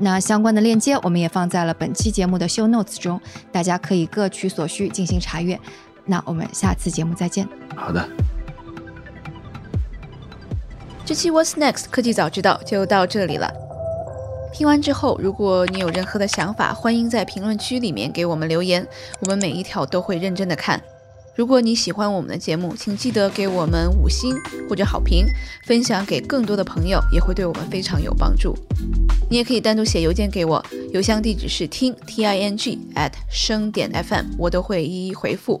[0.00, 3.20] 那相关的链接我们也放在了本期节目的 Show Notes 中，
[3.52, 5.60] 大家可以各取所需进行查阅。
[6.06, 7.48] 那我们下次节目再见。
[7.74, 8.08] 好的，
[11.04, 13.52] 这期 What's Next 科技早知道就到这里了。
[14.52, 18.86] 听完之后，如果你有任何的想法，欢迎在评论区里面给我们留言，
[19.20, 20.80] 我们每一条都会认真的看。
[21.34, 24.32] 如果你喜欢我们的节目，请记得给我们五星
[24.68, 25.26] 或者好评，
[25.64, 28.56] 分享给更多的朋友，也会对我们非常有帮助。
[29.28, 35.60] 你也可以单独写邮件给我，邮箱地址是听 t i n g at 声点 f m，我都会一一回复。